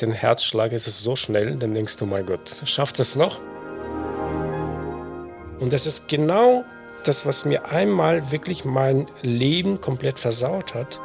[0.00, 3.40] Den Herzschlag ist es so schnell, dann denkst du, mein Gott, schafft es noch?
[5.58, 6.64] Und das ist genau
[7.02, 11.00] das, was mir einmal wirklich mein Leben komplett versaut hat.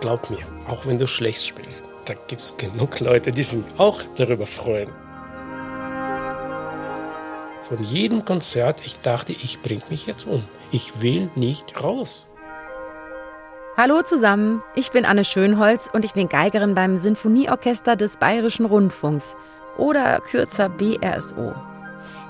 [0.00, 0.38] Glaub mir,
[0.68, 4.88] auch wenn du schlecht spielst, da gibt es genug Leute, die sich auch darüber freuen.
[7.68, 10.44] Von jedem Konzert, ich dachte, ich bringe mich jetzt um.
[10.72, 12.26] Ich will nicht raus.
[13.78, 19.36] Hallo zusammen, ich bin Anne Schönholz und ich bin Geigerin beim Sinfonieorchester des Bayerischen Rundfunks
[19.76, 21.54] oder kürzer BRSO.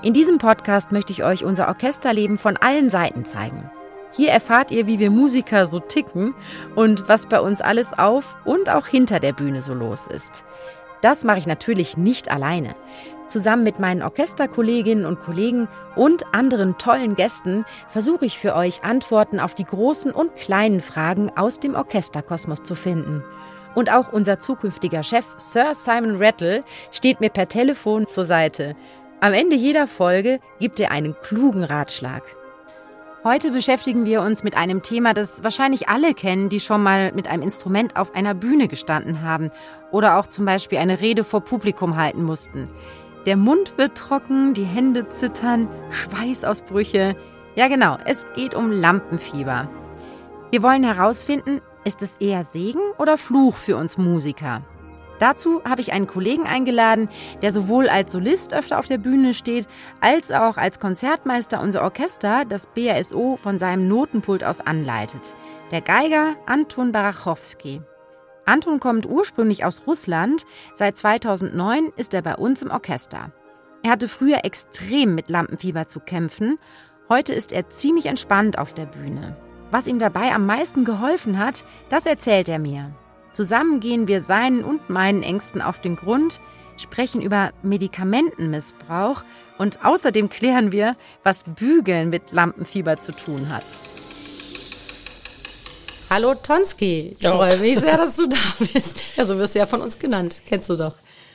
[0.03, 3.71] In diesem Podcast möchte ich euch unser Orchesterleben von allen Seiten zeigen.
[4.11, 6.35] Hier erfahrt ihr, wie wir Musiker so ticken
[6.75, 10.43] und was bei uns alles auf und auch hinter der Bühne so los ist.
[10.99, 12.75] Das mache ich natürlich nicht alleine.
[13.27, 19.39] Zusammen mit meinen Orchesterkolleginnen und Kollegen und anderen tollen Gästen versuche ich für euch Antworten
[19.39, 23.23] auf die großen und kleinen Fragen aus dem Orchesterkosmos zu finden.
[23.75, 28.75] Und auch unser zukünftiger Chef Sir Simon Rattle steht mir per Telefon zur Seite.
[29.19, 32.23] Am Ende jeder Folge gibt er einen klugen Ratschlag.
[33.23, 37.27] Heute beschäftigen wir uns mit einem Thema, das wahrscheinlich alle kennen, die schon mal mit
[37.27, 39.51] einem Instrument auf einer Bühne gestanden haben
[39.91, 42.69] oder auch zum Beispiel eine Rede vor Publikum halten mussten.
[43.25, 47.15] Der Mund wird trocken, die Hände zittern, Schweißausbrüche.
[47.55, 49.69] Ja genau, es geht um Lampenfieber.
[50.51, 54.61] Wir wollen herausfinden, ist es eher Segen oder Fluch für uns Musiker?
[55.19, 57.09] Dazu habe ich einen Kollegen eingeladen,
[57.41, 59.67] der sowohl als Solist öfter auf der Bühne steht,
[59.99, 65.35] als auch als Konzertmeister unser Orchester, das BASO, von seinem Notenpult aus anleitet.
[65.71, 67.81] Der Geiger Anton Barachowski.
[68.47, 70.45] Anton kommt ursprünglich aus Russland.
[70.73, 73.31] Seit 2009 ist er bei uns im Orchester.
[73.83, 76.57] Er hatte früher extrem mit Lampenfieber zu kämpfen.
[77.09, 79.35] Heute ist er ziemlich entspannt auf der Bühne.
[79.69, 82.95] Was ihm dabei am meisten geholfen hat, das erzählt er mir.
[83.33, 86.39] Zusammen gehen wir seinen und meinen Ängsten auf den Grund,
[86.77, 89.23] sprechen über Medikamentenmissbrauch
[89.57, 93.65] und außerdem klären wir, was Bügeln mit Lampenfieber zu tun hat.
[96.09, 98.37] Hallo Tonski, ich freue mich sehr, dass du da
[98.73, 98.95] bist.
[99.17, 100.93] Ja, so wirst du ja von uns genannt, kennst du doch.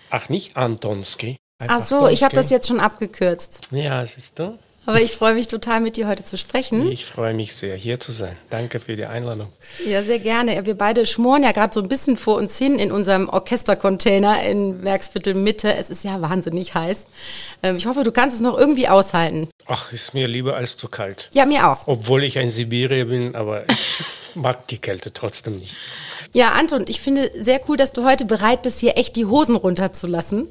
[0.08, 1.36] Ach, nicht Antonski.
[1.58, 2.14] Ach so, Tonski.
[2.14, 3.68] ich habe das jetzt schon abgekürzt.
[3.70, 4.58] Ja, siehst du.
[4.84, 6.90] Aber ich freue mich total, mit dir heute zu sprechen.
[6.90, 8.36] Ich freue mich sehr, hier zu sein.
[8.50, 9.46] Danke für die Einladung.
[9.86, 10.66] Ja, sehr gerne.
[10.66, 14.82] Wir beide schmoren ja gerade so ein bisschen vor uns hin in unserem Orchestercontainer in
[14.82, 15.72] Werksviertel Mitte.
[15.74, 17.04] Es ist ja wahnsinnig heiß.
[17.62, 19.48] Ähm, ich hoffe, du kannst es noch irgendwie aushalten.
[19.66, 21.28] Ach, ist mir lieber als zu kalt.
[21.32, 21.86] Ja, mir auch.
[21.86, 24.00] Obwohl ich ein Sibirier bin, aber ich
[24.34, 25.76] mag die Kälte trotzdem nicht.
[26.32, 29.56] Ja, Anton, ich finde sehr cool, dass du heute bereit bist, hier echt die Hosen
[29.56, 30.48] runterzulassen.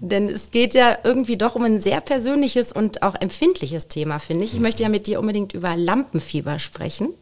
[0.00, 4.44] Denn es geht ja irgendwie doch um ein sehr persönliches und auch empfindliches Thema, finde
[4.44, 4.54] ich.
[4.54, 7.14] Ich möchte ja mit dir unbedingt über Lampenfieber sprechen.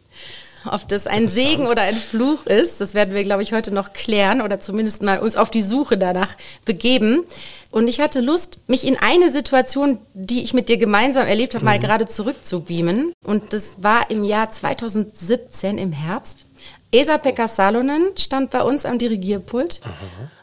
[0.64, 3.92] Ob das ein Segen oder ein Fluch ist, das werden wir, glaube ich, heute noch
[3.92, 7.24] klären oder zumindest mal uns auf die Suche danach begeben.
[7.70, 11.64] Und ich hatte Lust, mich in eine Situation, die ich mit dir gemeinsam erlebt habe,
[11.64, 11.70] mhm.
[11.70, 13.12] mal gerade zurückzubeamen.
[13.24, 16.46] Und das war im Jahr 2017 im Herbst.
[16.92, 19.80] Esa-Pekka Salonen stand bei uns am Dirigierpult.
[19.84, 19.92] Aha.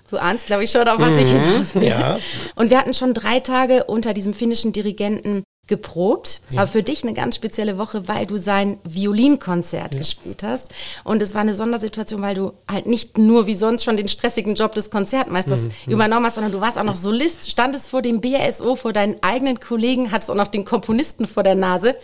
[0.09, 1.83] Du ahnst, glaube ich, schon, auf was mhm, ich hinaus will.
[1.83, 2.17] Ja.
[2.55, 6.61] Und wir hatten schon drei Tage unter diesem finnischen Dirigenten geprobt, ja.
[6.61, 9.99] aber für dich eine ganz spezielle Woche, weil du sein Violinkonzert ja.
[9.99, 10.69] gespielt hast.
[11.03, 14.55] Und es war eine Sondersituation, weil du halt nicht nur wie sonst schon den stressigen
[14.55, 15.71] Job des Konzertmeisters mhm.
[15.85, 15.91] mhm.
[15.93, 19.59] übernommen hast, sondern du warst auch noch Solist, standest vor dem BSO, vor deinen eigenen
[19.59, 21.95] Kollegen, hattest auch noch den Komponisten vor der Nase.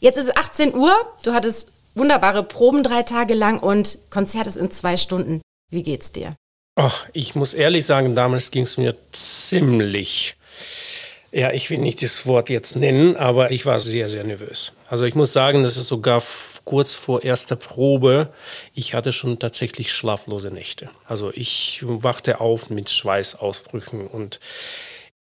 [0.00, 0.92] Jetzt ist es 18 Uhr,
[1.22, 5.42] du hattest wunderbare Proben drei Tage lang und Konzert ist in zwei Stunden.
[5.70, 6.34] Wie geht's dir?
[6.76, 10.36] Oh, ich muss ehrlich sagen, damals ging es mir ziemlich.
[11.32, 14.74] Ja, ich will nicht das Wort jetzt nennen, aber ich war sehr, sehr nervös.
[14.88, 16.22] Also ich muss sagen, das ist sogar
[16.64, 18.28] kurz vor erster Probe.
[18.74, 20.90] Ich hatte schon tatsächlich schlaflose Nächte.
[21.06, 24.40] Also ich wachte auf mit Schweißausbrüchen und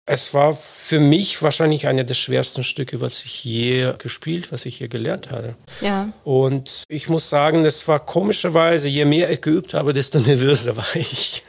[0.07, 4.79] es war für mich wahrscheinlich eine der schwersten Stücke, was ich je gespielt, was ich
[4.81, 5.57] je gelernt hatte.
[5.81, 6.11] Ja.
[6.25, 10.95] Und ich muss sagen, es war komischerweise, je mehr ich geübt habe, desto nervöser war
[10.95, 11.43] ich.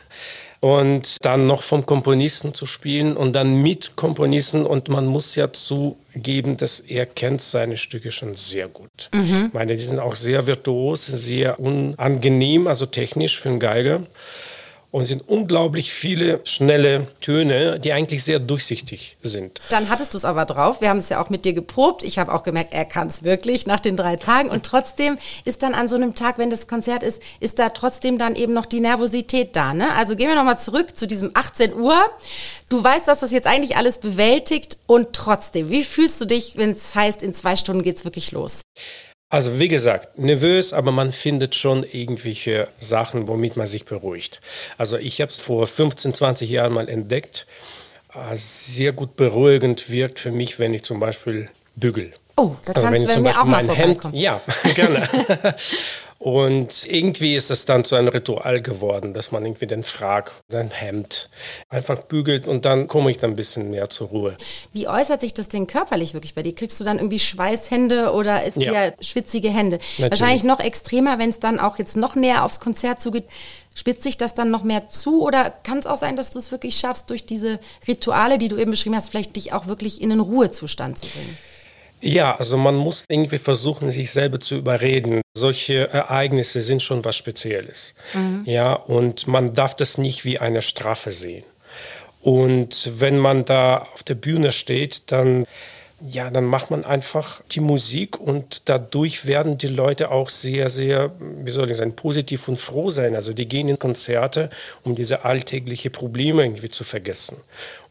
[0.66, 5.54] Und dann noch vom Komponisten zu spielen und dann mit Komponisten und man muss ja
[5.54, 9.12] zugeben, dass er kennt seine Stücke schon sehr gut.
[9.14, 9.46] Mhm.
[9.50, 14.02] Ich meine, die sind auch sehr virtuos, sehr unangenehm, also technisch für einen Geiger
[14.96, 19.60] und sind unglaublich viele schnelle Töne, die eigentlich sehr durchsichtig sind.
[19.70, 20.80] Dann hattest du es aber drauf.
[20.80, 22.02] Wir haben es ja auch mit dir geprobt.
[22.02, 24.50] Ich habe auch gemerkt, er kann es wirklich nach den drei Tagen.
[24.50, 28.18] Und trotzdem ist dann an so einem Tag, wenn das Konzert ist, ist da trotzdem
[28.18, 29.74] dann eben noch die Nervosität da.
[29.74, 29.94] Ne?
[29.94, 32.00] Also gehen wir nochmal zurück zu diesem 18 Uhr.
[32.70, 36.72] Du weißt, dass das jetzt eigentlich alles bewältigt und trotzdem, wie fühlst du dich, wenn
[36.72, 38.62] es heißt, in zwei Stunden geht es wirklich los?
[39.30, 44.40] Also wie gesagt, nervös, aber man findet schon irgendwelche Sachen, womit man sich beruhigt.
[44.78, 47.48] Also ich habe es vor 15, 20 Jahren mal entdeckt.
[48.14, 52.14] Äh, sehr gut beruhigend wirkt für mich, wenn ich zum Beispiel bügel.
[52.38, 54.14] Oh, da also kannst du mir auch mal vorbeikommen.
[54.14, 54.42] Hemd, ja,
[54.76, 55.10] gerne.
[56.18, 60.72] Und irgendwie ist es dann zu einem Ritual geworden, dass man irgendwie den Frag, sein
[60.72, 61.30] Hemd
[61.70, 64.38] einfach bügelt und dann komme ich dann ein bisschen mehr zur Ruhe.
[64.72, 66.56] Wie äußert sich das denn körperlich wirklich bei dir?
[66.56, 68.92] Kriegst du dann irgendwie Schweißhände oder ist ja.
[68.92, 69.80] dir schwitzige Hände?
[69.98, 70.12] Natürlich.
[70.12, 73.26] Wahrscheinlich noch extremer, wenn es dann auch jetzt noch näher aufs Konzert zugeht.
[73.78, 76.50] Spitzt sich das dann noch mehr zu oder kann es auch sein, dass du es
[76.50, 80.14] wirklich schaffst, durch diese Rituale, die du eben beschrieben hast, vielleicht dich auch wirklich in
[80.14, 81.38] einen Ruhezustand zu bringen?
[82.06, 85.22] Ja, also man muss irgendwie versuchen, sich selber zu überreden.
[85.36, 87.96] Solche Ereignisse sind schon was Spezielles.
[88.14, 88.44] Mhm.
[88.46, 91.44] Ja, und man darf das nicht wie eine Strafe sehen.
[92.22, 95.48] Und wenn man da auf der Bühne steht, dann
[96.02, 101.12] ja, dann macht man einfach die Musik und dadurch werden die Leute auch sehr, sehr,
[101.20, 103.16] wie soll ich sagen, positiv und froh sein.
[103.16, 104.50] Also die gehen in Konzerte,
[104.84, 107.38] um diese alltäglichen Probleme irgendwie zu vergessen.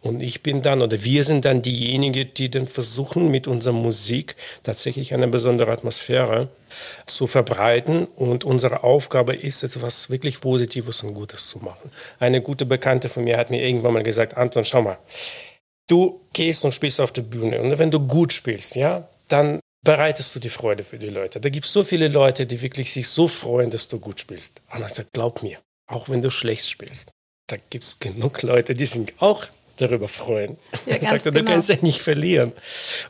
[0.02, 4.36] Und ich bin dann, oder wir sind dann diejenigen, die dann versuchen, mit unserer Musik
[4.62, 6.48] tatsächlich eine besondere Atmosphäre
[7.06, 8.04] zu verbreiten.
[8.04, 11.90] Und unsere Aufgabe ist, etwas wirklich Positives und Gutes zu machen.
[12.20, 14.98] Eine gute Bekannte von mir hat mir irgendwann mal gesagt, Anton, schau mal,
[15.88, 20.34] du gehst und spielst auf der Bühne und wenn du gut spielst, ja, dann bereitest
[20.34, 21.40] du die Freude für die Leute.
[21.40, 24.62] Da gibt es so viele Leute, die wirklich sich so freuen, dass du gut spielst.
[24.72, 27.10] Und er sagt, glaub mir, auch wenn du schlecht spielst,
[27.48, 29.46] da gibt es genug Leute, die sind auch
[29.76, 30.56] darüber freuen.
[30.86, 31.40] Ja, er sagt, genau.
[31.40, 32.52] du kannst ja nicht verlieren.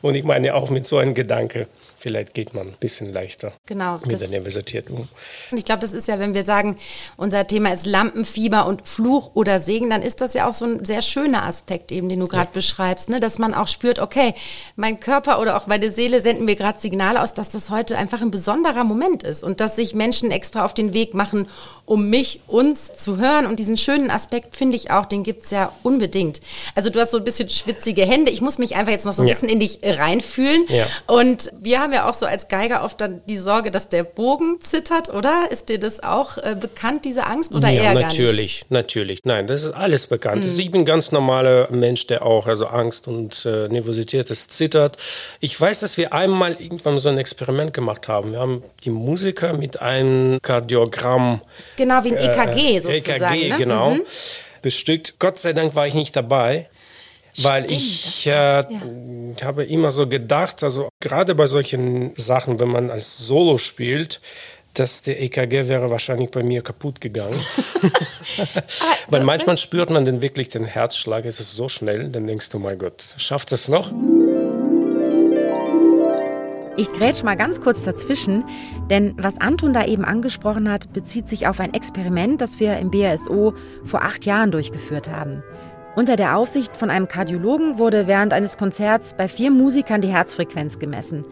[0.01, 1.67] Und ich meine auch mit so einem Gedanke,
[2.05, 5.07] vielleicht geht man ein bisschen leichter genau, mit der Nervosität um.
[5.49, 6.77] Und ich glaube, das ist ja, wenn wir sagen,
[7.17, 10.85] unser Thema ist Lampenfieber und Fluch oder Segen, dann ist das ja auch so ein
[10.85, 12.53] sehr schöner Aspekt eben, den du gerade ja.
[12.53, 13.19] beschreibst, ne?
[13.19, 14.35] dass man auch spürt, okay,
[14.75, 18.21] mein Körper oder auch meine Seele senden mir gerade Signale aus, dass das heute einfach
[18.21, 21.47] ein besonderer Moment ist und dass sich Menschen extra auf den Weg machen,
[21.85, 23.47] um mich, uns zu hören.
[23.47, 26.39] Und diesen schönen Aspekt finde ich auch, den gibt es ja unbedingt.
[26.75, 28.29] Also du hast so ein bisschen schwitzige Hände.
[28.29, 29.33] Ich muss mich einfach jetzt noch so ein ja.
[29.33, 30.65] bisschen in dich reinfühlen.
[30.67, 30.87] Ja.
[31.07, 34.59] Und wir haben ja auch so als Geiger oft dann die Sorge, dass der Bogen
[34.61, 35.47] zittert, oder?
[35.49, 39.21] Ist dir das auch äh, bekannt, diese Angst, oder ja, eher gar natürlich, natürlich.
[39.23, 40.43] Nein, das ist alles bekannt.
[40.43, 40.59] Mhm.
[40.59, 44.97] Ich bin ein ganz normaler Mensch, der auch also Angst und äh, Nervosität, das zittert.
[45.39, 48.33] Ich weiß, dass wir einmal irgendwann so ein Experiment gemacht haben.
[48.33, 51.41] Wir haben die Musiker mit einem Kardiogramm
[51.75, 53.35] Genau, wie ein EKG äh, sozusagen.
[53.35, 53.57] EKG, ne?
[53.57, 53.89] genau.
[53.91, 54.01] Mhm.
[54.61, 55.15] Bestückt.
[55.19, 56.67] Gott sei Dank war ich nicht dabei.
[57.37, 58.65] Weil Stimmt, ich äh, ja.
[59.43, 64.21] habe immer so gedacht, also gerade bei solchen Sachen, wenn man als Solo spielt,
[64.73, 67.39] dass der EKG wäre wahrscheinlich bei mir kaputt gegangen.
[69.09, 72.59] Weil manchmal spürt man dann wirklich den Herzschlag, es ist so schnell, dann denkst du,
[72.59, 73.91] mein Gott, schafft es noch?
[76.77, 78.43] Ich grätsch mal ganz kurz dazwischen,
[78.89, 82.91] denn was Anton da eben angesprochen hat, bezieht sich auf ein Experiment, das wir im
[82.91, 83.53] BASO
[83.85, 85.41] vor acht Jahren durchgeführt haben.
[85.95, 90.77] Unter der Aufsicht von einem Kardiologen wurde während eines Konzerts bei vier Musikern die Herzfrequenz
[90.77, 91.23] gemessen.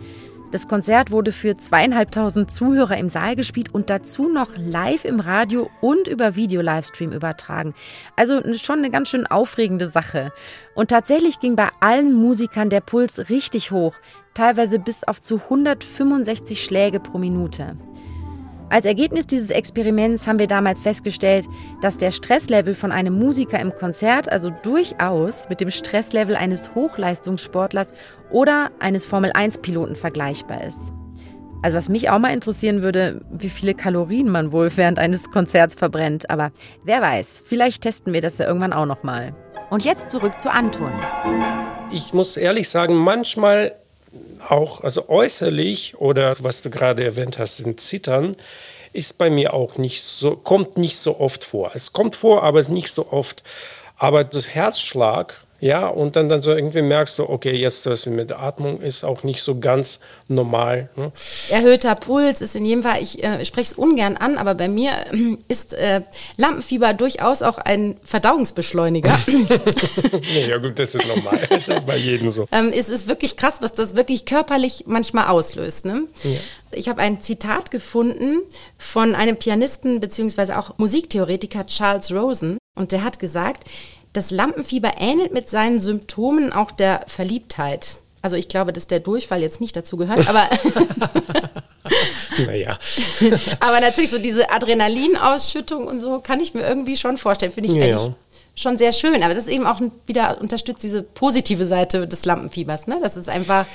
[0.51, 5.69] Das Konzert wurde für zweieinhalbtausend Zuhörer im Saal gespielt und dazu noch live im Radio
[5.81, 7.74] und über Video-Livestream übertragen.
[8.15, 10.31] Also schon eine ganz schön aufregende Sache.
[10.75, 13.95] Und tatsächlich ging bei allen Musikern der Puls richtig hoch,
[14.33, 17.75] teilweise bis auf zu 165 Schläge pro Minute.
[18.74, 21.46] Als Ergebnis dieses Experiments haben wir damals festgestellt,
[21.81, 27.94] dass der Stresslevel von einem Musiker im Konzert also durchaus mit dem Stresslevel eines Hochleistungssportlers
[28.32, 30.92] oder eines Formel-1-Piloten vergleichbar ist.
[31.62, 35.75] Also was mich auch mal interessieren würde, wie viele Kalorien man wohl während eines Konzerts
[35.75, 36.32] verbrennt.
[36.32, 36.50] Aber
[36.84, 39.36] wer weiß, vielleicht testen wir das ja irgendwann auch noch mal.
[39.70, 40.92] Und jetzt zurück zu Anton.
[41.92, 43.74] Ich muss ehrlich sagen, manchmal
[44.50, 48.36] auch, also äußerlich oder was du gerade erwähnt hast, sind Zittern,
[48.94, 51.72] ist bei mir auch nicht so, kommt nicht so oft vor.
[51.74, 53.44] Es kommt vor, aber nicht so oft.
[53.98, 58.32] Aber das Herzschlag ja, und dann, dann so irgendwie merkst du, okay, jetzt das mit
[58.32, 60.89] der Atmung ist auch nicht so ganz normal.
[60.98, 61.13] Ne?
[61.50, 64.91] Erhöhter Puls ist in jedem Fall, ich äh, spreche es ungern an, aber bei mir
[64.91, 66.01] äh, ist äh,
[66.36, 69.17] Lampenfieber durchaus auch ein Verdauungsbeschleuniger.
[70.50, 71.39] ja gut, das ist normal.
[71.50, 72.46] Das ist bei jedem so.
[72.51, 75.86] Ähm, es ist wirklich krass, was das wirklich körperlich manchmal auslöst.
[75.86, 76.08] Ne?
[76.24, 76.39] Ja.
[76.72, 78.41] Ich habe ein Zitat gefunden
[78.77, 80.53] von einem Pianisten bzw.
[80.53, 83.70] auch Musiktheoretiker Charles Rosen und der hat gesagt,
[84.13, 87.98] das Lampenfieber ähnelt mit seinen Symptomen auch der Verliebtheit.
[88.22, 90.48] Also ich glaube, dass der Durchfall jetzt nicht dazu gehört, aber
[92.46, 92.79] naja.
[93.60, 97.51] aber natürlich so diese Adrenalinausschüttung und so kann ich mir irgendwie schon vorstellen.
[97.51, 97.84] Finde ich ja.
[97.84, 98.15] eigentlich
[98.55, 99.24] schon sehr schön.
[99.24, 102.88] Aber das ist eben auch wieder unterstützt diese positive Seite des Lampenfiebers.
[102.88, 103.00] Ne?
[103.01, 103.65] Das ist einfach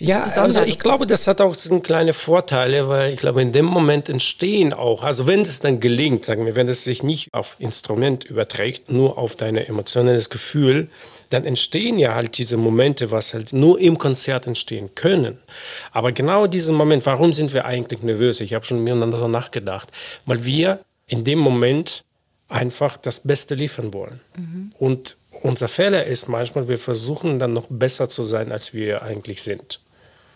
[0.00, 3.66] Ja, also ich glaube, das hat auch so kleine Vorteile, weil ich glaube, in dem
[3.66, 7.56] Moment entstehen auch, also wenn es dann gelingt, sagen wir, wenn es sich nicht auf
[7.58, 10.88] Instrument überträgt, nur auf dein emotionales Gefühl,
[11.28, 15.38] dann entstehen ja halt diese Momente, was halt nur im Konzert entstehen können.
[15.92, 18.40] Aber genau diesen Moment, warum sind wir eigentlich nervös?
[18.40, 19.90] Ich habe schon miteinander so nachgedacht,
[20.26, 22.04] weil wir in dem Moment
[22.48, 24.20] einfach das Beste liefern wollen.
[24.36, 24.72] Mhm.
[24.78, 29.42] Und unser Fehler ist manchmal, wir versuchen dann noch besser zu sein, als wir eigentlich
[29.42, 29.80] sind.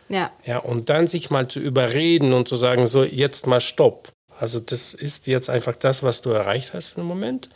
[0.09, 0.31] Ja.
[0.45, 0.59] ja.
[0.59, 4.13] Und dann sich mal zu überreden und zu sagen, so jetzt mal Stopp.
[4.39, 7.49] Also das ist jetzt einfach das, was du erreicht hast im Moment.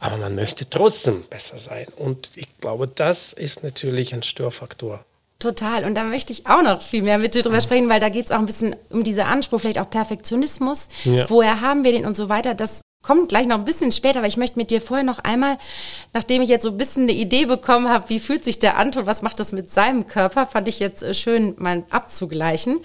[0.00, 1.86] Aber man möchte trotzdem besser sein.
[1.96, 5.04] Und ich glaube, das ist natürlich ein Störfaktor.
[5.38, 5.84] Total.
[5.84, 8.26] Und da möchte ich auch noch viel mehr mit dir drüber sprechen, weil da geht
[8.26, 10.88] es auch ein bisschen um diesen Anspruch, vielleicht auch Perfektionismus.
[11.04, 11.30] Ja.
[11.30, 12.54] Woher haben wir den und so weiter?
[12.54, 15.56] Das kommt gleich noch ein bisschen später, aber ich möchte mit dir vorher noch einmal,
[16.12, 19.06] nachdem ich jetzt so ein bisschen eine Idee bekommen habe, wie fühlt sich der Anton,
[19.06, 22.80] was macht das mit seinem Körper, fand ich jetzt äh, schön mal abzugleichen,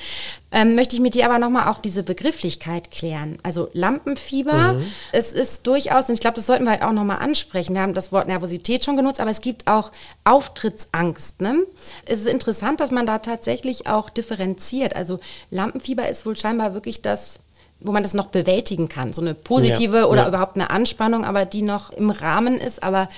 [0.51, 3.39] ähm, möchte ich mit dir aber nochmal auch diese Begrifflichkeit klären.
[3.41, 4.85] Also Lampenfieber, mhm.
[5.11, 7.95] es ist durchaus, und ich glaube, das sollten wir halt auch nochmal ansprechen, wir haben
[7.95, 9.91] das Wort Nervosität schon genutzt, aber es gibt auch
[10.25, 11.41] Auftrittsangst.
[11.41, 11.65] Ne?
[12.05, 14.95] Es ist interessant, dass man da tatsächlich auch differenziert.
[14.95, 17.39] Also Lampenfieber ist wohl scheinbar wirklich das
[17.83, 19.13] wo man das noch bewältigen kann.
[19.13, 20.27] So eine positive ja, oder ja.
[20.27, 22.83] überhaupt eine Anspannung, aber die noch im Rahmen ist.
[22.83, 23.09] Aber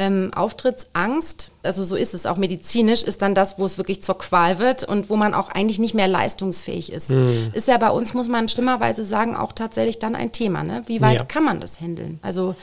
[0.00, 4.16] ähm, Auftrittsangst, also so ist es auch medizinisch, ist dann das, wo es wirklich zur
[4.16, 7.10] Qual wird und wo man auch eigentlich nicht mehr leistungsfähig ist.
[7.10, 7.50] Mhm.
[7.52, 10.62] Ist ja bei uns, muss man schlimmerweise sagen, auch tatsächlich dann ein Thema.
[10.62, 10.82] Ne?
[10.86, 11.26] Wie weit ja.
[11.26, 12.20] kann man das handeln?
[12.22, 12.54] Also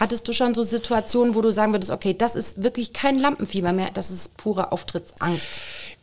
[0.00, 3.72] hattest du schon so Situationen, wo du sagen würdest, okay, das ist wirklich kein Lampenfieber
[3.72, 5.46] mehr, das ist pure Auftrittsangst?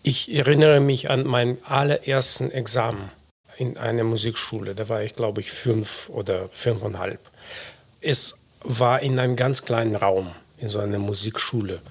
[0.04, 3.12] Ich erinnere mich an meinen allerersten Examen
[3.58, 4.76] in einer Musikschule.
[4.76, 7.20] Da war ich, glaube ich, fünf oder fünfeinhalb.
[8.02, 11.82] Es war in einem ganz kleinen Raum, in so einer Musikschule.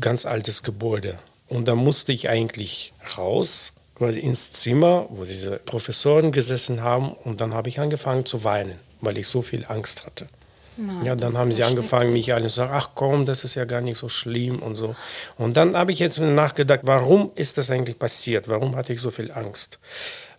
[0.00, 1.18] Ganz altes Gebäude.
[1.48, 7.12] Und da musste ich eigentlich raus, quasi ins Zimmer, wo diese Professoren gesessen haben.
[7.12, 10.26] Und dann habe ich angefangen zu weinen, weil ich so viel Angst hatte.
[10.76, 13.64] Na, ja, dann haben sie angefangen, mich alle zu sagen, ach komm, das ist ja
[13.64, 14.96] gar nicht so schlimm und so.
[15.38, 18.48] Und dann habe ich jetzt nachgedacht, warum ist das eigentlich passiert?
[18.48, 19.78] Warum hatte ich so viel Angst?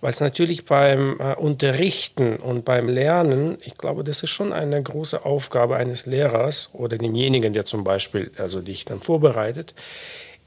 [0.01, 4.81] Weil es natürlich beim äh, Unterrichten und beim Lernen, ich glaube, das ist schon eine
[4.81, 9.73] große Aufgabe eines Lehrers oder demjenigen, der zum Beispiel also dich dann vorbereitet,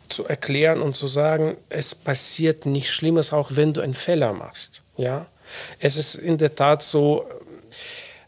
[0.08, 4.82] zu erklären und zu sagen, es passiert nichts Schlimmes, auch wenn du einen Fehler machst.
[4.96, 5.26] Ja,
[5.78, 7.26] es ist in der Tat so,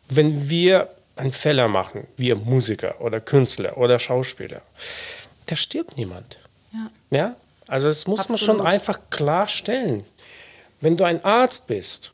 [0.09, 0.89] wenn wir
[1.21, 4.63] einen Fehler machen, wir Musiker oder Künstler oder Schauspieler,
[5.47, 6.39] da stirbt niemand.
[6.73, 6.91] Ja.
[7.11, 7.37] ja?
[7.67, 8.41] Also das muss Absolut.
[8.41, 10.05] man schon einfach klarstellen.
[10.81, 12.13] Wenn du ein Arzt bist,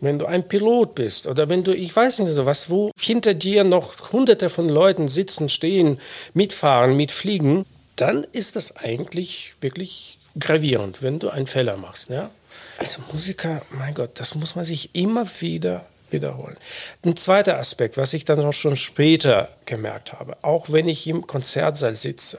[0.00, 3.34] wenn du ein Pilot bist oder wenn du, ich weiß nicht so was, wo hinter
[3.34, 6.00] dir noch hunderte von Leuten sitzen, stehen,
[6.34, 7.64] mitfahren, mitfliegen,
[7.96, 12.10] dann ist das eigentlich wirklich gravierend, wenn du einen Fehler machst.
[12.10, 12.30] Ja?
[12.78, 16.56] Als Musiker, mein Gott, das muss man sich immer wieder wiederholen.
[17.04, 21.26] Ein zweiter Aspekt, was ich dann auch schon später gemerkt habe, auch wenn ich im
[21.26, 22.38] Konzertsaal sitze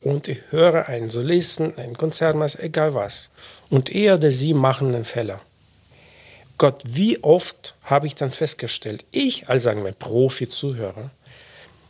[0.00, 3.30] und ich höre einen Solisten, einen Konzertmeister, egal was,
[3.70, 5.40] und er oder sie machen einen Fehler.
[6.58, 11.10] Gott, wie oft habe ich dann festgestellt, ich als sagen wir Profi-Zuhörer,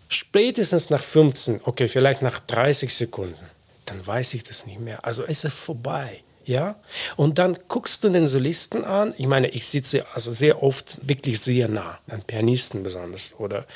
[0.08, 3.44] spätestens nach 15, okay, vielleicht nach 30 Sekunden,
[3.84, 5.04] dann weiß ich das nicht mehr.
[5.04, 6.23] Also ist es vorbei.
[6.44, 6.76] Ja?
[7.16, 9.14] Und dann guckst du den Solisten an.
[9.18, 13.34] Ich meine, ich sitze also sehr oft wirklich sehr nah an Pianisten besonders.
[13.38, 13.66] Oder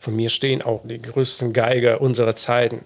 [0.00, 2.84] von mir stehen auch die größten Geiger unserer Zeiten.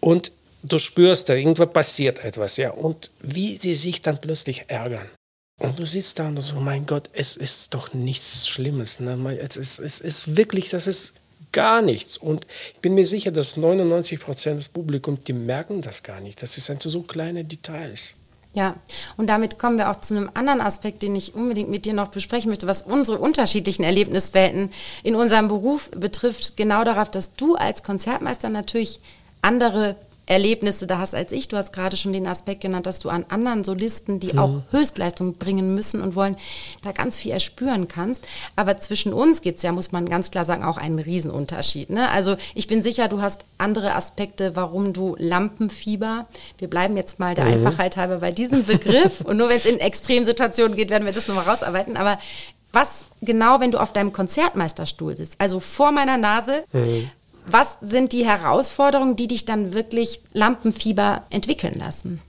[0.00, 2.70] Und du spürst, da irgendwas passiert etwas, ja.
[2.70, 5.08] Und wie sie sich dann plötzlich ärgern.
[5.58, 9.00] Und du sitzt da und so, mein Gott, es ist doch nichts Schlimmes.
[9.00, 9.38] Ne?
[9.40, 11.14] Es, ist, es ist wirklich, das ist
[11.52, 12.16] gar nichts.
[12.18, 16.42] Und ich bin mir sicher, dass 99 Prozent des Publikums, die merken das gar nicht.
[16.42, 18.14] Das sind so kleine Details.
[18.52, 18.74] Ja,
[19.18, 22.08] und damit kommen wir auch zu einem anderen Aspekt, den ich unbedingt mit dir noch
[22.08, 26.56] besprechen möchte, was unsere unterschiedlichen Erlebniswelten in unserem Beruf betrifft.
[26.56, 28.98] Genau darauf, dass du als Konzertmeister natürlich
[29.42, 31.48] andere Erlebnisse da hast als ich.
[31.48, 34.38] Du hast gerade schon den Aspekt genannt, dass du an anderen Solisten, die mhm.
[34.38, 36.36] auch Höchstleistung bringen müssen und wollen,
[36.82, 38.26] da ganz viel erspüren kannst.
[38.56, 41.90] Aber zwischen uns gibt es ja, muss man ganz klar sagen, auch einen Riesenunterschied.
[41.90, 42.10] Ne?
[42.10, 46.26] Also ich bin sicher, du hast andere Aspekte, warum du Lampenfieber,
[46.58, 47.52] wir bleiben jetzt mal der mhm.
[47.52, 51.28] Einfachheit halber bei diesem Begriff und nur wenn es in Extremsituationen geht, werden wir das
[51.28, 51.96] nochmal rausarbeiten.
[51.96, 52.18] Aber
[52.72, 57.10] was genau, wenn du auf deinem Konzertmeisterstuhl sitzt, also vor meiner Nase, mhm.
[57.48, 62.20] Was sind die Herausforderungen, die dich dann wirklich Lampenfieber entwickeln lassen?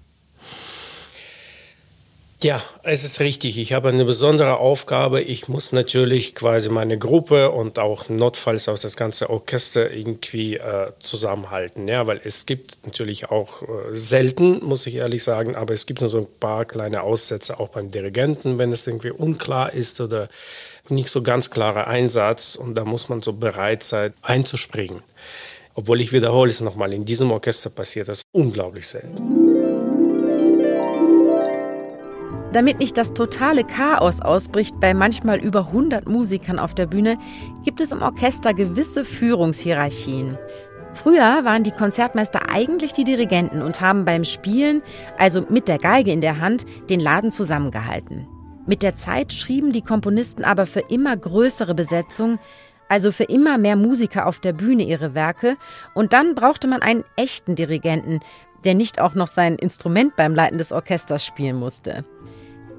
[2.43, 3.57] Ja, es ist richtig.
[3.57, 5.21] Ich habe eine besondere Aufgabe.
[5.21, 10.91] Ich muss natürlich quasi meine Gruppe und auch notfalls auch das ganze Orchester irgendwie äh,
[10.99, 11.87] zusammenhalten.
[11.87, 15.97] Ja, weil es gibt natürlich auch äh, selten, muss ich ehrlich sagen, aber es gibt
[15.97, 20.29] so ein paar kleine Aussätze auch beim Dirigenten, wenn es irgendwie unklar ist oder
[20.89, 25.01] nicht so ganz klarer Einsatz und da muss man so bereit sein, einzuspringen.
[25.73, 29.36] Obwohl ich wiederhole es nochmal, in diesem Orchester passiert das unglaublich selten.
[32.57, 37.19] Damit nicht das totale Chaos ausbricht bei manchmal über 100 Musikern auf der Bühne,
[37.63, 40.39] gibt es im Orchester gewisse Führungshierarchien.
[40.95, 44.81] Früher waren die Konzertmeister eigentlich die Dirigenten und haben beim Spielen,
[45.19, 48.27] also mit der Geige in der Hand, den Laden zusammengehalten.
[48.65, 52.39] Mit der Zeit schrieben die Komponisten aber für immer größere Besetzungen,
[52.89, 55.57] also für immer mehr Musiker auf der Bühne ihre Werke,
[55.93, 58.19] und dann brauchte man einen echten Dirigenten,
[58.65, 62.03] der nicht auch noch sein Instrument beim Leiten des Orchesters spielen musste.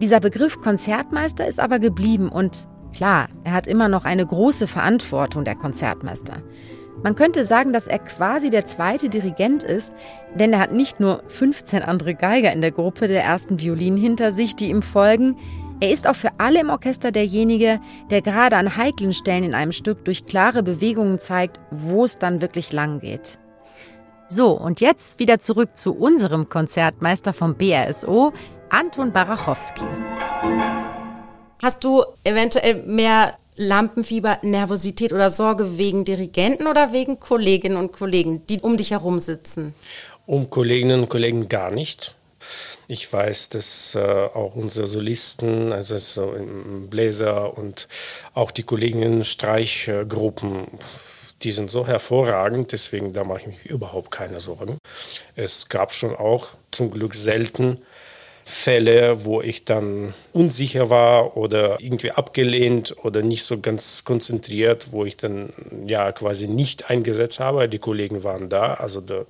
[0.00, 5.44] Dieser Begriff Konzertmeister ist aber geblieben und klar, er hat immer noch eine große Verantwortung,
[5.44, 6.42] der Konzertmeister.
[7.02, 9.96] Man könnte sagen, dass er quasi der zweite Dirigent ist,
[10.34, 14.32] denn er hat nicht nur 15 andere Geiger in der Gruppe der ersten Violinen hinter
[14.32, 15.36] sich, die ihm folgen,
[15.80, 19.70] er ist auch für alle im Orchester derjenige, der gerade an heiklen Stellen in einem
[19.70, 23.38] Stück durch klare Bewegungen zeigt, wo es dann wirklich lang geht.
[24.26, 28.32] So, und jetzt wieder zurück zu unserem Konzertmeister vom BRSO,
[28.70, 29.84] Anton Barachowski.
[31.60, 38.46] Hast du eventuell mehr Lampenfieber, Nervosität oder Sorge wegen Dirigenten oder wegen Kolleginnen und Kollegen,
[38.46, 39.75] die um dich herum sitzen?
[40.26, 42.14] Um Kolleginnen und Kollegen gar nicht.
[42.87, 47.88] Ich weiß, dass äh, auch unsere Solisten, also so im Bläser und
[48.34, 50.66] auch die Kollegen in Streichgruppen
[51.42, 54.78] die sind so hervorragend, deswegen da mache ich mich überhaupt keine Sorgen.
[55.37, 57.78] Es gab schon auch zum Glück selten
[58.48, 65.04] Fälle, wo ich dann unsicher war oder irgendwie abgelehnt oder nicht so ganz konzentriert, wo
[65.04, 65.52] ich dann
[65.86, 67.68] ja quasi nicht eingesetzt habe.
[67.68, 69.26] Die Kollegen waren da, also da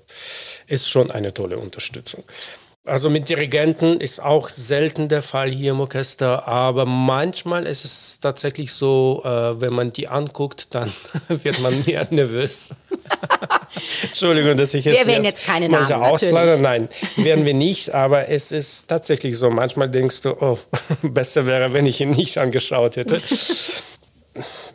[0.68, 2.22] ist schon eine tolle Unterstützung.
[2.88, 8.18] Also mit Dirigenten ist auch selten der Fall hier im Orchester, aber manchmal ist es
[8.18, 10.90] tatsächlich so, äh, wenn man die anguckt, dann
[11.28, 12.70] wird man mehr nervös.
[14.02, 14.98] Entschuldigung, dass ich jetzt.
[14.98, 16.62] Wir werden jetzt keine Namen ausklagen.
[16.62, 19.50] Nein, werden wir nicht, aber es ist tatsächlich so.
[19.50, 20.58] Manchmal denkst du, oh,
[21.02, 23.18] besser wäre, wenn ich ihn nicht angeschaut hätte.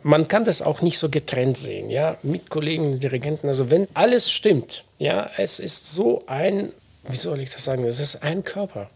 [0.04, 3.48] man kann das auch nicht so getrennt sehen, ja, mit Kollegen, Dirigenten.
[3.48, 6.70] Also wenn alles stimmt, ja, es ist so ein
[7.08, 7.84] wie soll ich das sagen?
[7.84, 8.90] Es ist ein Körper.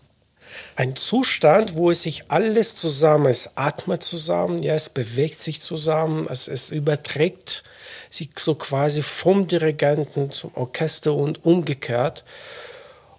[0.77, 6.27] Ein Zustand, wo es sich alles zusammen, es atmet zusammen, ja, es bewegt sich zusammen,
[6.31, 7.64] es, es überträgt
[8.11, 12.25] sich so quasi vom Dirigenten zum Orchester und umgekehrt.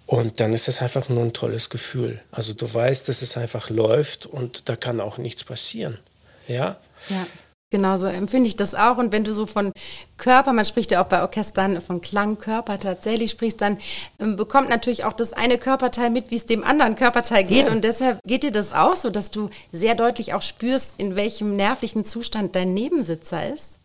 [0.06, 2.20] Und dann ist es einfach nur ein tolles Gefühl.
[2.32, 6.00] Also du weißt, dass es einfach läuft und da kann auch nichts passieren.
[6.48, 6.78] Ja.
[7.08, 7.26] Ja.
[7.72, 8.98] Genau so empfinde ich das auch.
[8.98, 9.72] Und wenn du so von
[10.16, 13.78] Körper, man spricht ja auch bei Orchestern von Klangkörper tatsächlich sprichst, dann
[14.18, 17.68] ähm, bekommt natürlich auch das eine Körperteil mit, wie es dem anderen Körperteil geht.
[17.68, 17.72] Ja.
[17.72, 21.54] Und deshalb geht dir das auch so, dass du sehr deutlich auch spürst, in welchem
[21.54, 23.78] nervlichen Zustand dein Nebensitzer ist?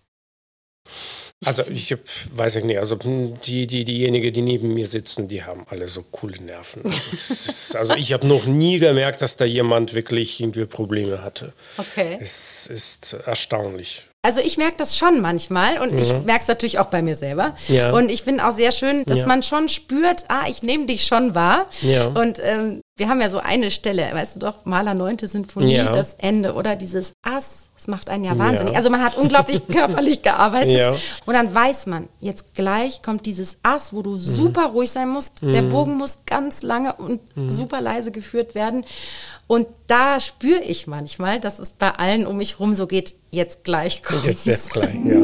[1.44, 2.00] Also ich hab,
[2.32, 6.02] weiß ich nicht, also die, die, diejenigen, die neben mir sitzen, die haben alle so
[6.02, 6.82] coole Nerven.
[7.12, 11.54] Ist, also ich habe noch nie gemerkt, dass da jemand wirklich irgendwie Probleme hatte.
[11.78, 12.18] Okay.
[12.22, 14.06] Es ist erstaunlich.
[14.26, 16.00] Also ich merke das schon manchmal und mhm.
[16.00, 17.54] ich merke es natürlich auch bei mir selber.
[17.68, 17.92] Ja.
[17.92, 19.28] Und ich finde auch sehr schön, dass ja.
[19.28, 21.68] man schon spürt, ah, ich nehme dich schon wahr.
[21.82, 22.08] Ja.
[22.08, 25.20] Und ähm, wir haben ja so eine Stelle, weißt du doch, Maler 9.
[25.20, 28.72] Sinfonie, das Ende oder dieses Ass das macht einen ja wahnsinnig.
[28.72, 28.78] Ja.
[28.78, 33.94] Also man hat unglaublich körperlich gearbeitet und dann weiß man, jetzt gleich kommt dieses Ass,
[33.94, 34.20] wo du mhm.
[34.20, 35.44] super ruhig sein musst.
[35.44, 35.52] Mhm.
[35.52, 37.50] Der Bogen muss ganz lange und mhm.
[37.50, 38.86] super leise geführt werden.
[39.48, 43.64] Und da spüre ich manchmal, dass es bei allen um mich rum so geht, jetzt
[43.64, 45.20] gleich kommt Jetzt, jetzt gleich, ja.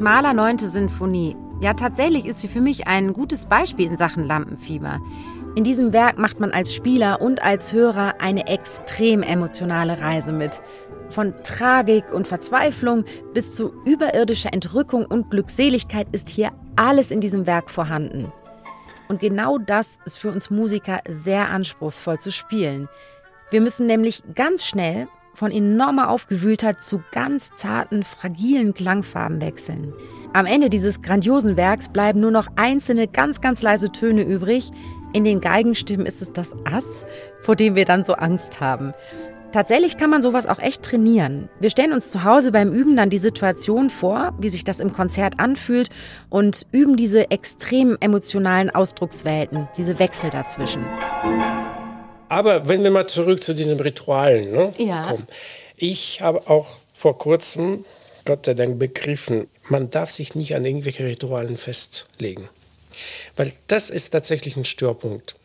[0.00, 0.58] Mahler 9.
[0.58, 1.36] Sinfonie.
[1.60, 5.00] Ja, tatsächlich ist sie für mich ein gutes Beispiel in Sachen Lampenfieber.
[5.56, 10.62] In diesem Werk macht man als Spieler und als Hörer eine extrem emotionale Reise mit.
[11.10, 17.46] Von Tragik und Verzweiflung bis zu überirdischer Entrückung und Glückseligkeit ist hier alles in diesem
[17.46, 18.32] Werk vorhanden.
[19.08, 22.88] Und genau das ist für uns Musiker sehr anspruchsvoll zu spielen.
[23.50, 29.94] Wir müssen nämlich ganz schnell von enormer Aufgewühltheit zu ganz zarten, fragilen Klangfarben wechseln.
[30.34, 34.70] Am Ende dieses grandiosen Werks bleiben nur noch einzelne ganz, ganz leise Töne übrig,
[35.14, 37.04] in den Geigenstimmen ist es das Ass,
[37.40, 38.92] vor dem wir dann so Angst haben.
[39.52, 41.48] Tatsächlich kann man sowas auch echt trainieren.
[41.58, 44.92] Wir stellen uns zu Hause beim Üben dann die Situation vor, wie sich das im
[44.92, 45.88] Konzert anfühlt
[46.28, 50.84] und üben diese extrem emotionalen Ausdruckswelten, diese Wechsel dazwischen.
[52.28, 55.04] Aber wenn wir mal zurück zu diesen Ritualen ne, ja.
[55.04, 55.26] kommen.
[55.78, 57.86] Ich habe auch vor kurzem,
[58.26, 62.50] Gott sei Dank, begriffen, man darf sich nicht an irgendwelche Ritualen festlegen.
[63.34, 65.36] Weil das ist tatsächlich ein Störpunkt.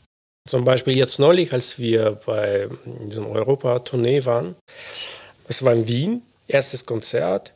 [0.45, 4.55] Zum Beispiel jetzt neulich, als wir bei diesem Europa-Tournee waren,
[5.47, 7.53] es war in Wien, erstes Konzert.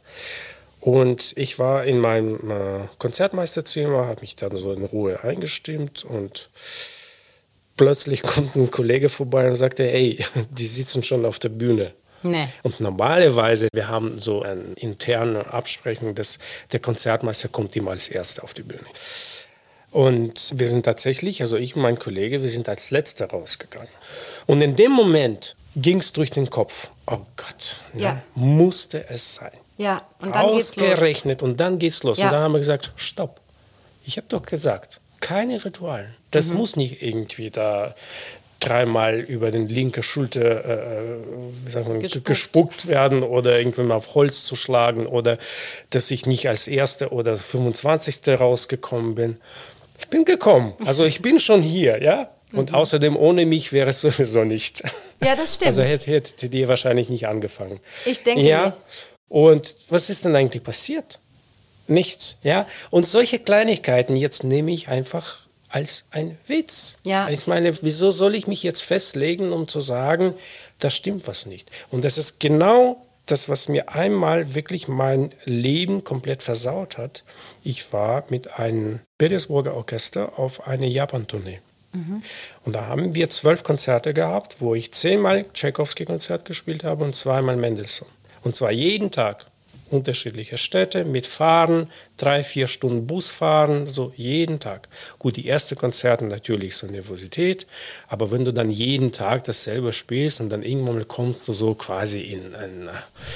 [0.80, 6.50] Und ich war in meinem äh, Konzertmeisterzimmer, habe mich dann so in Ruhe eingestimmt und
[7.76, 11.94] plötzlich kommt ein Kollege vorbei und sagte, hey, die sitzen schon auf der Bühne.
[12.24, 12.48] Nee.
[12.64, 16.40] Und normalerweise, wir haben so eine interne Absprechung, dass
[16.72, 18.86] der Konzertmeister kommt immer als Erster auf die Bühne.
[19.98, 23.88] Und wir sind tatsächlich, also ich und mein Kollege, wir sind als Letzter rausgegangen.
[24.46, 26.90] Und in dem Moment ging es durch den Kopf.
[27.08, 28.02] Oh Gott, ja.
[28.04, 28.22] Ja.
[28.36, 29.54] musste es sein.
[29.80, 30.88] Ja, und dann geht's los.
[30.92, 32.20] Ausgerechnet und dann geht's los.
[32.20, 32.26] Ja.
[32.28, 33.40] Und dann haben wir gesagt, stopp.
[34.06, 36.14] Ich habe doch gesagt, keine Ritualen.
[36.30, 36.58] Das Mhm.
[36.58, 37.96] muss nicht irgendwie da
[38.60, 42.26] dreimal über den linke Schulter äh, sagt man, Gespuckt.
[42.26, 42.88] gespuckt.
[42.88, 45.40] werden oder irgendwann mal auf Holz zu schlagen oder
[45.90, 48.40] dass ich nicht als Erster oder 25.
[48.40, 49.38] rausgekommen bin.
[50.00, 50.74] Ich bin gekommen.
[50.86, 52.30] Also ich bin schon hier, ja.
[52.54, 54.82] Und außerdem ohne mich wäre es sowieso nicht.
[55.24, 55.56] Ja, das Mhm.
[55.56, 55.68] stimmt.
[55.68, 57.80] Also hätte, hättet ihr wahrscheinlich nicht angefangen.
[58.06, 58.66] Ich denke ja.
[58.68, 58.78] nicht.
[59.28, 61.20] Und was ist denn eigentlich passiert?
[61.88, 62.68] Nichts, ja.
[62.90, 66.98] Und solche Kleinigkeiten jetzt nehme ich einfach als ein Witz.
[67.04, 67.28] Ja.
[67.30, 70.34] Ich meine, wieso soll ich mich jetzt festlegen, um zu sagen,
[70.80, 71.70] da stimmt was nicht?
[71.92, 77.24] Und das ist genau das, was mir einmal wirklich mein Leben komplett versaut hat.
[77.64, 81.60] Ich war mit einem Petersburger Orchester auf eine Japan-Tournee.
[82.66, 87.58] Und da haben wir zwölf Konzerte gehabt, wo ich zehnmal Tchaikovsky-Konzert gespielt habe und zweimal
[87.58, 88.08] Mendelssohn.
[88.44, 89.46] Und zwar jeden Tag.
[89.90, 94.88] Unterschiedliche Städte mit Fahren, drei, vier Stunden Bus fahren, so jeden Tag.
[95.20, 97.68] Gut, die ersten Konzerte natürlich so Nervosität,
[98.08, 102.22] aber wenn du dann jeden Tag dasselbe spielst und dann irgendwann kommst du so quasi
[102.22, 102.90] in ein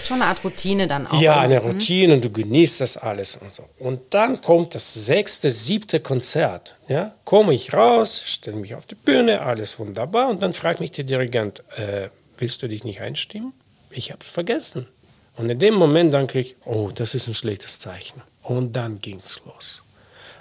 [0.06, 1.22] Schon eine Art Routine dann auch.
[1.22, 3.64] ja, eine Routine und du genießt das alles und so.
[3.80, 6.76] Und dann kommt das sechste, siebte Konzert.
[6.88, 10.30] Ja, komme ich raus, stelle mich auf die Bühne, alles wunderbar.
[10.30, 13.54] Und dann fragt mich der Dirigent, äh, willst du dich nicht einstimmen?
[13.92, 14.88] Ich habe es vergessen.
[15.36, 18.22] Und in dem Moment dann krieg ich, oh, das ist ein schlechtes Zeichen.
[18.44, 19.82] Und dann ging's los.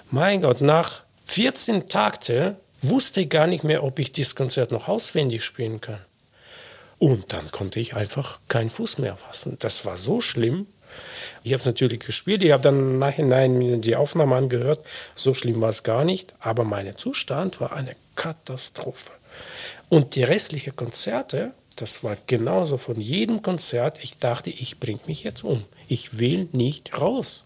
[0.09, 4.87] Mein Gott, nach 14 Takte wusste ich gar nicht mehr, ob ich dieses Konzert noch
[4.87, 6.01] auswendig spielen kann.
[6.97, 9.57] Und dann konnte ich einfach keinen Fuß mehr fassen.
[9.59, 10.67] Das war so schlimm.
[11.43, 12.43] Ich habe es natürlich gespielt.
[12.43, 14.85] Ich habe dann im Nachhinein die Aufnahme angehört.
[15.15, 16.33] So schlimm war es gar nicht.
[16.39, 19.11] Aber mein Zustand war eine Katastrophe.
[19.89, 23.99] Und die restlichen Konzerte, das war genauso von jedem Konzert.
[24.03, 25.63] Ich dachte, ich bringe mich jetzt um.
[25.87, 27.45] Ich will nicht raus.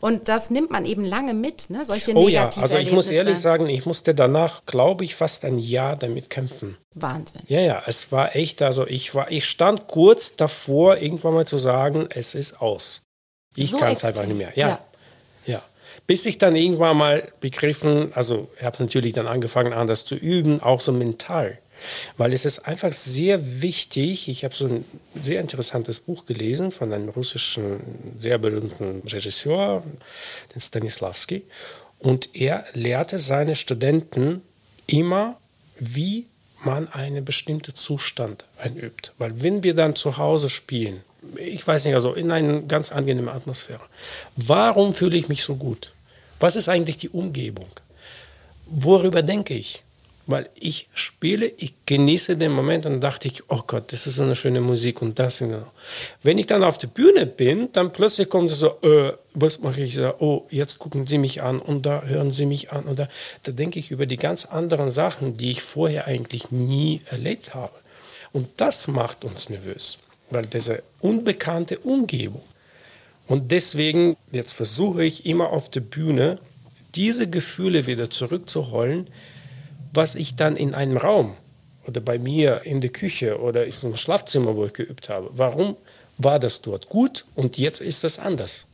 [0.00, 1.84] Und das nimmt man eben lange mit, ne?
[1.84, 5.60] solche Oh ja, also ich muss ehrlich sagen, ich musste danach, glaube ich, fast ein
[5.60, 6.76] Jahr damit kämpfen.
[6.94, 7.42] Wahnsinn.
[7.46, 11.58] Ja, ja, es war echt, also ich war, ich stand kurz davor, irgendwann mal zu
[11.58, 13.02] sagen, es ist aus.
[13.54, 14.52] Ich So kann es einfach nicht mehr.
[14.56, 14.80] Ja, ja.
[15.46, 15.62] ja.
[16.08, 20.60] Bis ich dann irgendwann mal begriffen, also ich habe natürlich dann angefangen, anders zu üben,
[20.60, 21.58] auch so mental.
[22.16, 24.84] Weil es ist einfach sehr wichtig, ich habe so ein
[25.20, 27.80] sehr interessantes Buch gelesen von einem russischen,
[28.18, 29.82] sehr berühmten Regisseur,
[30.54, 31.42] den Stanislavski.
[31.98, 34.42] Und er lehrte seine Studenten
[34.86, 35.38] immer,
[35.78, 36.26] wie
[36.64, 39.12] man einen bestimmten Zustand einübt.
[39.18, 41.02] Weil wenn wir dann zu Hause spielen,
[41.36, 43.82] ich weiß nicht, also in einer ganz angenehmen Atmosphäre,
[44.36, 45.92] warum fühle ich mich so gut?
[46.40, 47.70] Was ist eigentlich die Umgebung?
[48.66, 49.82] Worüber denke ich?
[50.26, 54.22] Weil ich spiele, ich genieße den Moment und dachte ich, oh Gott, das ist so
[54.22, 55.42] eine schöne Musik und das.
[56.22, 59.96] Wenn ich dann auf der Bühne bin, dann plötzlich kommt so, äh, was mache ich?
[59.96, 62.84] Sage, oh, jetzt gucken Sie mich an und da hören Sie mich an.
[62.84, 63.08] Und da,
[63.42, 67.74] da denke ich über die ganz anderen Sachen, die ich vorher eigentlich nie erlebt habe.
[68.32, 69.98] Und das macht uns nervös,
[70.30, 72.42] weil diese unbekannte Umgebung.
[73.26, 76.38] Und deswegen, jetzt versuche ich immer auf der Bühne,
[76.94, 79.06] diese Gefühle wieder zurückzuholen,
[79.92, 81.36] was ich dann in einem Raum
[81.86, 85.76] oder bei mir in der Küche oder in einem Schlafzimmer, wo ich geübt habe, warum
[86.18, 88.66] war das dort gut und jetzt ist das anders?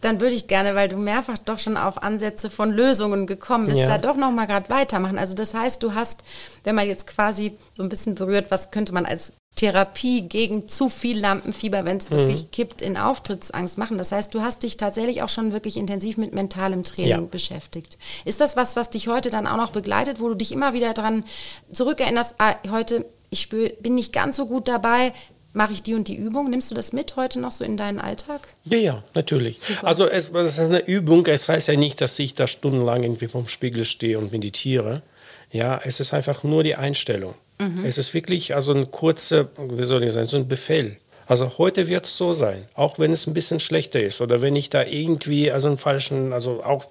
[0.00, 3.80] Dann würde ich gerne, weil du mehrfach doch schon auf Ansätze von Lösungen gekommen bist,
[3.80, 3.86] Ja.
[3.86, 5.18] da doch noch mal gerade weitermachen.
[5.18, 6.24] Also das heißt, du hast,
[6.64, 10.88] wenn man jetzt quasi so ein bisschen berührt, was könnte man als Therapie gegen zu
[10.88, 12.00] viel Lampenfieber, wenn Mhm.
[12.02, 13.98] es wirklich kippt, in Auftrittsangst machen.
[13.98, 17.20] Das heißt, du hast dich tatsächlich auch schon wirklich intensiv mit mentalem Training Ja.
[17.20, 17.98] beschäftigt.
[18.24, 20.94] Ist das was, was dich heute dann auch noch begleitet, wo du dich immer wieder
[20.94, 21.24] dran
[21.72, 25.12] zurückerinnerst, ah, heute ich spür, bin nicht ganz so gut dabei,
[25.52, 26.48] mache ich die und die Übung.
[26.50, 28.40] Nimmst du das mit heute noch so in deinen Alltag?
[28.64, 29.60] Ja, ja, natürlich.
[29.60, 29.86] Super.
[29.86, 31.26] Also es, es, ist eine Übung.
[31.26, 35.02] Es heißt ja nicht, dass ich da stundenlang irgendwie vom Spiegel stehe und meditiere.
[35.50, 37.34] Ja, es ist einfach nur die Einstellung.
[37.58, 37.84] Mhm.
[37.84, 40.96] Es ist wirklich also ein kurzer, wie soll ich sagen, so ein Befehl.
[41.26, 44.56] Also heute wird es so sein, auch wenn es ein bisschen schlechter ist oder wenn
[44.56, 46.86] ich da irgendwie also einen falschen, also auch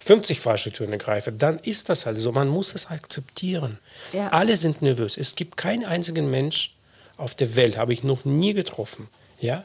[0.00, 2.32] 50 falsche Töne greife, dann ist das halt so.
[2.32, 3.78] Man muss es akzeptieren.
[4.12, 4.28] Ja.
[4.28, 5.16] Alle sind nervös.
[5.16, 6.74] Es gibt keinen einzigen Mensch
[7.16, 9.08] auf der Welt, habe ich noch nie getroffen.
[9.40, 9.64] Ja?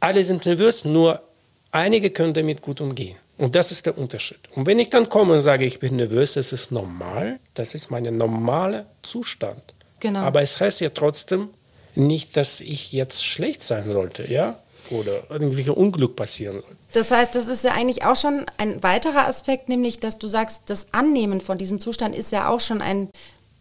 [0.00, 1.22] Alle sind nervös, nur
[1.70, 3.16] einige können damit gut umgehen.
[3.40, 4.38] Und das ist der Unterschied.
[4.54, 7.90] Und wenn ich dann komme und sage, ich bin nervös, das ist normal, das ist
[7.90, 9.62] mein normaler Zustand.
[9.98, 10.20] Genau.
[10.20, 11.48] Aber es heißt ja trotzdem
[11.94, 14.58] nicht, dass ich jetzt schlecht sein sollte, ja?
[14.90, 16.76] Oder irgendwelche Unglück passieren sollte.
[16.92, 20.64] Das heißt, das ist ja eigentlich auch schon ein weiterer Aspekt, nämlich, dass du sagst,
[20.66, 23.08] das Annehmen von diesem Zustand ist ja auch schon ein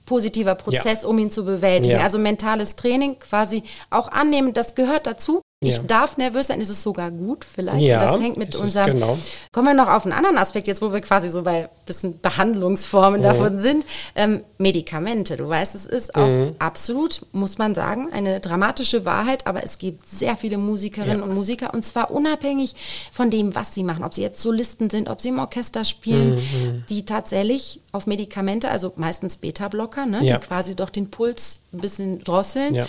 [0.06, 1.08] positiver Prozess, ja.
[1.08, 1.96] um ihn zu bewältigen.
[1.96, 2.04] Ja.
[2.04, 5.42] Also mentales Training quasi auch annehmen, das gehört dazu.
[5.62, 5.84] Ich ja.
[5.84, 7.86] darf nervös sein, ist es sogar gut vielleicht.
[7.86, 8.94] Ja, das hängt mit unserem.
[8.94, 9.18] Genau.
[9.52, 12.22] Kommen wir noch auf einen anderen Aspekt, jetzt wo wir quasi so bei ein bisschen
[12.22, 13.24] Behandlungsformen mhm.
[13.26, 13.86] davon sind.
[14.16, 16.56] Ähm, Medikamente, du weißt, es ist auch mhm.
[16.60, 21.24] absolut, muss man sagen, eine dramatische Wahrheit, aber es gibt sehr viele Musikerinnen ja.
[21.26, 22.74] und Musiker und zwar unabhängig
[23.12, 26.36] von dem, was sie machen, ob sie jetzt Solisten sind, ob sie im Orchester spielen,
[26.36, 26.86] mhm.
[26.88, 32.24] die tatsächlich auf Medikamente, also meistens Beta-Blocker, ne, die quasi doch den Puls ein bisschen
[32.24, 32.88] drosseln.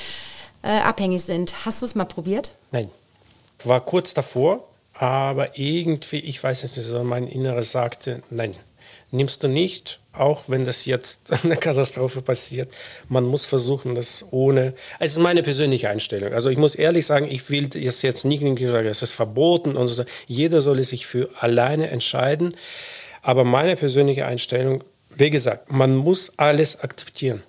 [0.63, 1.65] Äh, abhängig sind.
[1.65, 2.55] Hast du es mal probiert?
[2.71, 2.91] Nein.
[3.65, 8.55] War kurz davor, aber irgendwie, ich weiß nicht, so mein Inneres sagte, nein,
[9.11, 12.73] nimmst du nicht, auch wenn das jetzt eine Katastrophe passiert.
[13.09, 14.75] Man muss versuchen, das ohne.
[14.99, 16.33] Es ist meine persönliche Einstellung.
[16.33, 19.89] Also ich muss ehrlich sagen, ich will es jetzt nicht sagen, es ist verboten und
[19.89, 20.05] so.
[20.27, 22.55] Jeder soll sich für alleine entscheiden.
[23.23, 27.43] Aber meine persönliche Einstellung, wie gesagt, man muss alles akzeptieren.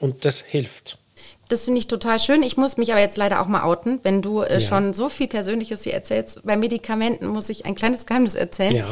[0.00, 0.98] Und das hilft.
[1.48, 2.42] Das finde ich total schön.
[2.42, 4.60] Ich muss mich aber jetzt leider auch mal outen, wenn du äh, ja.
[4.60, 6.40] schon so viel Persönliches hier erzählst.
[6.44, 8.76] Bei Medikamenten muss ich ein kleines Geheimnis erzählen.
[8.76, 8.86] Ja.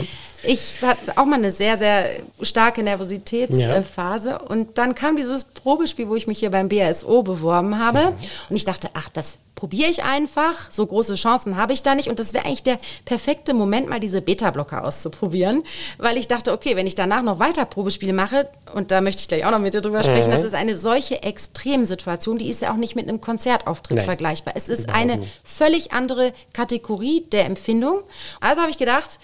[0.47, 4.37] Ich hatte auch mal eine sehr, sehr starke Nervositätsphase ja.
[4.37, 8.15] und dann kam dieses Probespiel, wo ich mich hier beim BSO beworben habe
[8.49, 10.71] und ich dachte, ach, das probiere ich einfach.
[10.71, 12.09] So große Chancen habe ich da nicht.
[12.09, 15.65] Und das wäre eigentlich der perfekte Moment, mal diese Beta-Blocker auszuprobieren.
[15.99, 19.29] Weil ich dachte, okay, wenn ich danach noch weiter Probespiele mache, und da möchte ich
[19.29, 20.35] gleich auch noch mit dir drüber sprechen, mhm.
[20.35, 24.05] das ist eine solche Extremsituation, die ist ja auch nicht mit einem Konzertauftritt Nein.
[24.05, 24.55] vergleichbar.
[24.57, 28.03] Es ist eine völlig andere Kategorie der Empfindung.
[28.41, 29.19] Also habe ich gedacht,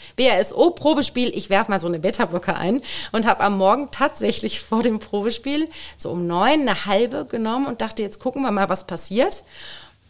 [1.13, 4.99] BASO-Probespiel, ich werfe mal so eine Beta-Blocker ein und habe am Morgen tatsächlich vor dem
[4.99, 9.45] Probespiel so um neun eine halbe genommen und dachte, jetzt gucken wir mal, was passiert.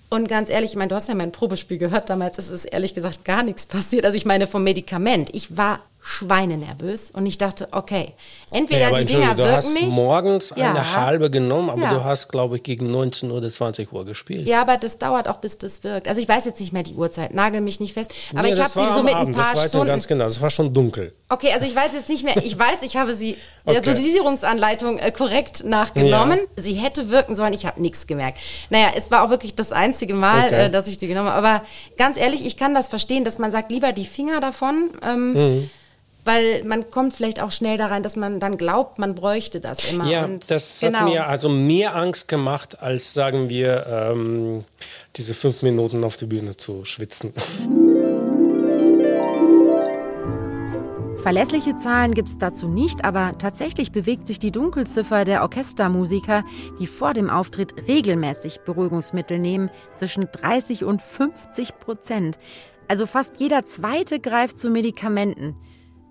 [0.09, 2.95] Und ganz ehrlich, ich meine, du hast ja mein Probespiel gehört, damals ist es ehrlich
[2.95, 4.05] gesagt gar nichts passiert.
[4.05, 5.31] Also ich meine vom Medikament.
[5.35, 8.15] Ich war schweinenervös und ich dachte, okay,
[8.51, 9.91] entweder ja, die Dinger du wirken hast nicht.
[9.91, 10.71] morgens ja.
[10.71, 11.95] eine halbe genommen, aber ja.
[11.95, 14.49] du hast, glaube ich, gegen 19 oder 20 Uhr gespielt.
[14.49, 16.09] Ja, aber das dauert auch, bis das wirkt.
[16.09, 18.61] Also ich weiß jetzt nicht mehr die Uhrzeit, nagel mich nicht fest, aber nee, ich
[18.61, 19.87] habe sie so mit Abend, ein paar das weiß Stunden.
[19.87, 21.15] ganz genau, es war schon dunkel.
[21.29, 23.37] Okay, also ich weiß jetzt nicht mehr, ich weiß, ich habe sie
[23.67, 23.95] der okay.
[23.95, 26.41] Dosierungsanleitung äh, korrekt nachgenommen.
[26.57, 28.39] Sie hätte wirken sollen, ich habe nichts gemerkt.
[28.71, 30.67] Naja, es war auch wirklich das einzige Mal, okay.
[30.67, 31.47] äh, dass ich die genommen habe.
[31.47, 31.65] Aber
[31.97, 34.91] ganz ehrlich, ich kann das verstehen, dass man sagt, lieber die Finger davon.
[35.03, 35.71] Ähm, mhm
[36.25, 39.91] weil man kommt vielleicht auch schnell da rein, dass man dann glaubt, man bräuchte das
[39.91, 40.07] immer.
[40.07, 41.01] Ja, und das genau.
[41.01, 44.65] hat mir also mehr Angst gemacht, als sagen wir, ähm,
[45.17, 47.33] diese fünf Minuten auf der Bühne zu schwitzen.
[51.23, 56.43] Verlässliche Zahlen gibt es dazu nicht, aber tatsächlich bewegt sich die Dunkelziffer der Orchestermusiker,
[56.81, 62.39] die vor dem Auftritt regelmäßig Beruhigungsmittel nehmen, zwischen 30 und 50 Prozent.
[62.89, 65.55] Also fast jeder Zweite greift zu Medikamenten.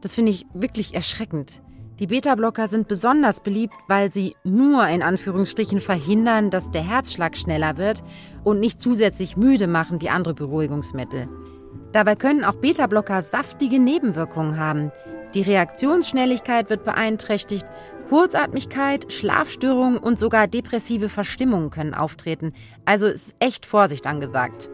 [0.01, 1.61] Das finde ich wirklich erschreckend.
[1.99, 7.77] Die Beta-Blocker sind besonders beliebt, weil sie nur in Anführungsstrichen verhindern, dass der Herzschlag schneller
[7.77, 8.03] wird
[8.43, 11.29] und nicht zusätzlich müde machen wie andere Beruhigungsmittel.
[11.91, 14.91] Dabei können auch Beta-Blocker saftige Nebenwirkungen haben.
[15.35, 17.67] Die Reaktionsschnelligkeit wird beeinträchtigt,
[18.09, 22.53] Kurzatmigkeit, Schlafstörungen und sogar depressive Verstimmungen können auftreten.
[22.83, 24.69] Also ist echt Vorsicht angesagt.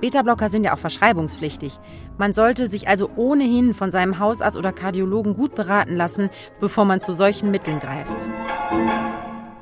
[0.00, 1.78] Beta-Blocker sind ja auch verschreibungspflichtig.
[2.18, 6.30] Man sollte sich also ohnehin von seinem Hausarzt oder Kardiologen gut beraten lassen,
[6.60, 8.28] bevor man zu solchen Mitteln greift.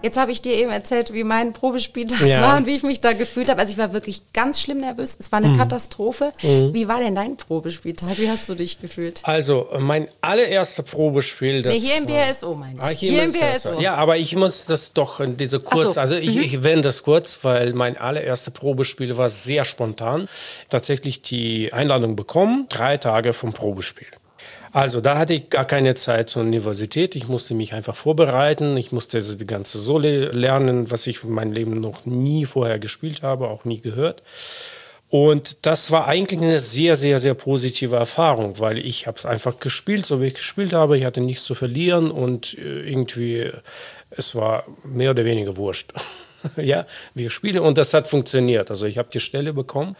[0.05, 2.43] Jetzt habe ich dir eben erzählt, wie mein Probespieltag ja.
[2.43, 3.59] war und wie ich mich da gefühlt habe.
[3.59, 5.17] Also ich war wirklich ganz schlimm nervös.
[5.19, 5.57] Es war eine mhm.
[5.57, 6.35] Katastrophe.
[6.43, 6.75] Mhm.
[6.75, 8.19] Wie war denn dein Probespieltag?
[8.19, 9.23] Wie hast du dich gefühlt?
[9.23, 12.83] Also mein allererster Probespiel, das nee, hier im BSO meine ich.
[12.83, 13.81] Ah, hier, hier im BSO.
[13.81, 16.01] Ja, aber ich muss das doch in diese kurz, so.
[16.03, 16.43] also ich, mhm.
[16.43, 20.29] ich wende das kurz, weil mein allererster Probespiel war sehr spontan.
[20.69, 24.09] Tatsächlich die Einladung bekommen, drei Tage vom Probespiel.
[24.75, 27.15] Also da hatte ich gar keine Zeit zur Universität.
[27.15, 28.77] Ich musste mich einfach vorbereiten.
[28.77, 33.23] Ich musste die ganze Sole lernen, was ich in meinem Leben noch nie vorher gespielt
[33.23, 34.25] habe, auch nie gehört.
[35.09, 40.07] Und das war eigentlich eine sehr, sehr, sehr positive Erfahrung, weil ich habe einfach gespielt,
[40.07, 40.99] so wie ich gespielt habe.
[40.99, 43.53] Ich hatte nichts zu verlieren und äh, irgendwie,
[44.11, 45.93] es war mehr oder weniger wurscht.
[46.57, 46.85] ja,
[47.15, 48.71] wir spielen und das hat funktioniert.
[48.71, 49.95] Also ich habe die Stelle bekommen.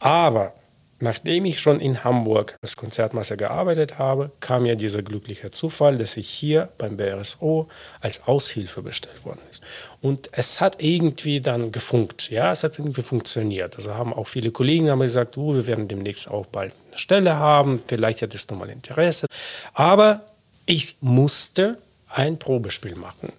[0.00, 0.54] Aber
[0.98, 6.16] Nachdem ich schon in Hamburg als Konzertmeister gearbeitet habe, kam ja dieser glückliche Zufall, dass
[6.16, 7.68] ich hier beim BRSO
[8.00, 9.62] als Aushilfe bestellt worden ist.
[10.00, 13.76] Und es hat irgendwie dann gefunkt, ja, es hat irgendwie funktioniert.
[13.76, 17.36] Also haben auch viele Kollegen haben gesagt, uh, wir werden demnächst auch bald eine Stelle
[17.36, 19.26] haben, vielleicht hättest du mal Interesse.
[19.74, 20.22] Aber
[20.64, 21.76] ich musste
[22.08, 23.32] ein Probespiel machen.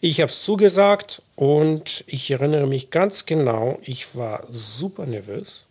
[0.00, 5.66] Ich habe es zugesagt und ich erinnere mich ganz genau, ich war super nervös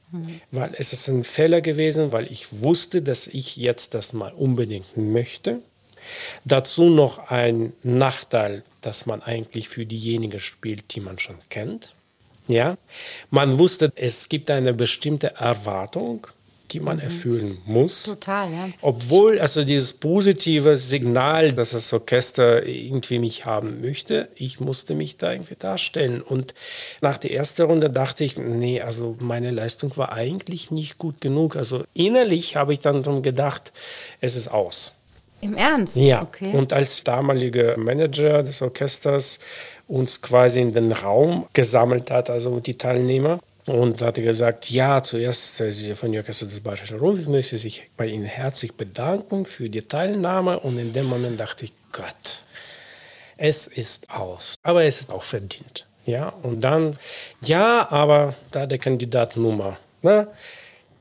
[0.51, 4.97] weil es ist ein Fehler gewesen, weil ich wusste, dass ich jetzt das mal unbedingt
[4.97, 5.61] möchte.
[6.45, 11.93] Dazu noch ein Nachteil, dass man eigentlich für diejenigen spielt, die man schon kennt.
[12.47, 12.77] Ja,
[13.29, 16.25] man wusste, es gibt eine bestimmte Erwartung
[16.71, 17.03] die man mhm.
[17.03, 18.03] erfüllen muss.
[18.03, 18.69] Total, ja.
[18.81, 25.17] Obwohl also dieses positive Signal, dass das Orchester irgendwie mich haben möchte, ich musste mich
[25.17, 26.21] da irgendwie darstellen.
[26.21, 26.53] Und
[27.01, 31.55] nach der ersten Runde dachte ich, nee, also meine Leistung war eigentlich nicht gut genug.
[31.55, 33.73] Also innerlich habe ich dann gedacht,
[34.21, 34.93] es ist aus.
[35.41, 35.95] Im Ernst?
[35.95, 36.21] Ja.
[36.21, 36.53] Okay.
[36.53, 39.39] Und als damaliger Manager des Orchesters
[39.87, 45.61] uns quasi in den Raum gesammelt hat, also die Teilnehmer, und hat gesagt, ja, zuerst
[45.61, 50.59] äh, von Orchester des Bayerischen Rundfunks möchte sich bei Ihnen herzlich bedanken für die Teilnahme.
[50.59, 52.43] Und in dem Moment dachte ich, Gott,
[53.37, 54.55] es ist aus.
[54.63, 55.85] Aber es ist auch verdient.
[56.05, 56.97] Ja, und dann,
[57.41, 60.27] ja, aber da der Kandidat Nummer ne,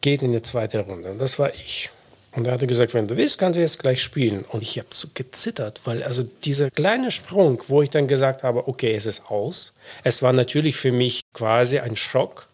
[0.00, 1.10] geht in die zweite Runde.
[1.10, 1.90] Und das war ich.
[2.32, 4.44] Und er hatte gesagt, wenn du willst, kannst du jetzt gleich spielen.
[4.48, 8.68] Und ich habe so gezittert, weil also dieser kleine Sprung, wo ich dann gesagt habe,
[8.68, 9.72] okay, es ist aus.
[10.04, 12.48] Es war natürlich für mich quasi ein Schock,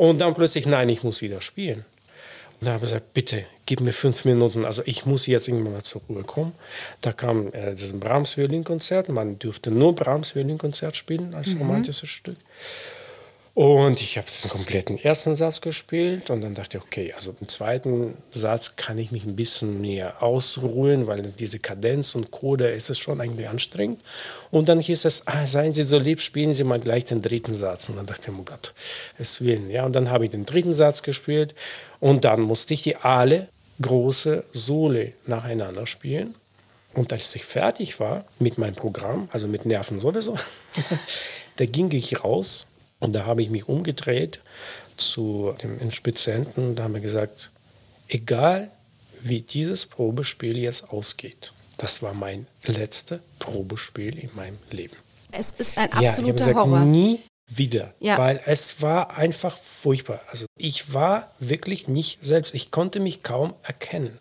[0.00, 1.84] und dann plötzlich, nein, ich muss wieder spielen.
[2.58, 4.64] Und da habe ich gesagt, bitte, gib mir fünf Minuten.
[4.64, 6.52] Also ich muss jetzt irgendwann mal zur Ruhe kommen.
[7.02, 9.10] Da kam äh, das Brahms Violinkonzert.
[9.10, 11.58] Man dürfte nur Brahms Violinkonzert spielen als mhm.
[11.58, 12.36] romantisches Stück.
[13.52, 17.48] Und ich habe den kompletten ersten Satz gespielt und dann dachte ich, okay, also im
[17.48, 22.90] zweiten Satz kann ich mich ein bisschen mehr ausruhen, weil diese Kadenz und Code ist
[22.90, 24.00] es schon eigentlich anstrengend.
[24.52, 27.52] Und dann hieß es, ah, seien Sie so lieb, spielen Sie mal gleich den dritten
[27.52, 27.88] Satz.
[27.88, 28.72] Und dann dachte ich, oh Gott,
[29.18, 29.68] es will.
[29.68, 31.54] Ja, und dann habe ich den dritten Satz gespielt
[31.98, 33.48] und dann musste ich die alle
[33.82, 36.36] große Sole nacheinander spielen.
[36.94, 40.38] Und als ich fertig war mit meinem Programm, also mit Nerven sowieso,
[41.56, 42.66] da ging ich raus
[43.00, 44.40] und da habe ich mich umgedreht
[44.96, 47.50] zu dem Inspizienten und habe gesagt,
[48.08, 48.70] egal
[49.22, 54.96] wie dieses Probespiel jetzt ausgeht, das war mein letztes Probespiel in meinem Leben.
[55.32, 56.80] Es ist ein absoluter ja, ich gesagt, Horror.
[56.80, 58.16] Nie wieder, ja.
[58.16, 60.20] weil es war einfach furchtbar.
[60.30, 64.18] Also ich war wirklich nicht selbst, ich konnte mich kaum erkennen.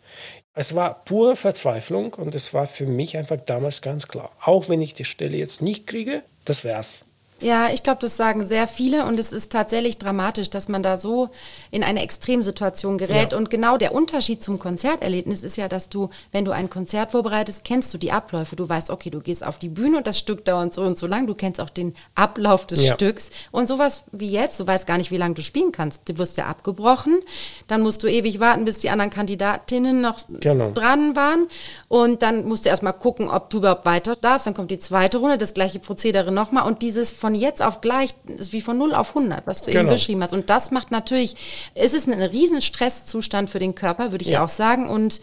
[0.55, 4.81] Es war pure Verzweiflung und es war für mich einfach damals ganz klar, auch wenn
[4.81, 7.05] ich die Stelle jetzt nicht kriege, das wär's.
[7.41, 10.97] Ja, ich glaube, das sagen sehr viele und es ist tatsächlich dramatisch, dass man da
[10.97, 11.29] so
[11.71, 13.31] in eine Extremsituation gerät.
[13.31, 13.37] Ja.
[13.37, 17.63] Und genau der Unterschied zum Konzerterlebnis ist ja, dass du, wenn du ein Konzert vorbereitest,
[17.63, 18.55] kennst du die Abläufe.
[18.55, 21.07] Du weißt, okay, du gehst auf die Bühne und das Stück dauert so und so
[21.07, 21.27] lang.
[21.27, 22.93] Du kennst auch den Ablauf des ja.
[22.93, 23.29] Stücks.
[23.51, 26.07] Und sowas wie jetzt, du weißt gar nicht, wie lange du spielen kannst.
[26.07, 27.19] Du wirst ja abgebrochen.
[27.67, 30.71] Dann musst du ewig warten, bis die anderen Kandidatinnen noch genau.
[30.71, 31.47] dran waren.
[31.87, 34.47] Und dann musst du erstmal gucken, ob du überhaupt weiter darfst.
[34.47, 36.67] Dann kommt die zweite Runde, das gleiche Prozedere nochmal.
[36.67, 39.69] Und dieses von von jetzt auf gleich ist wie von 0 auf 100, was du
[39.69, 39.81] genau.
[39.81, 40.33] eben beschrieben hast.
[40.33, 41.35] Und das macht natürlich,
[41.75, 44.43] es ist ein riesen Stresszustand für den Körper, würde ich ja.
[44.43, 44.89] auch sagen.
[44.89, 45.21] Und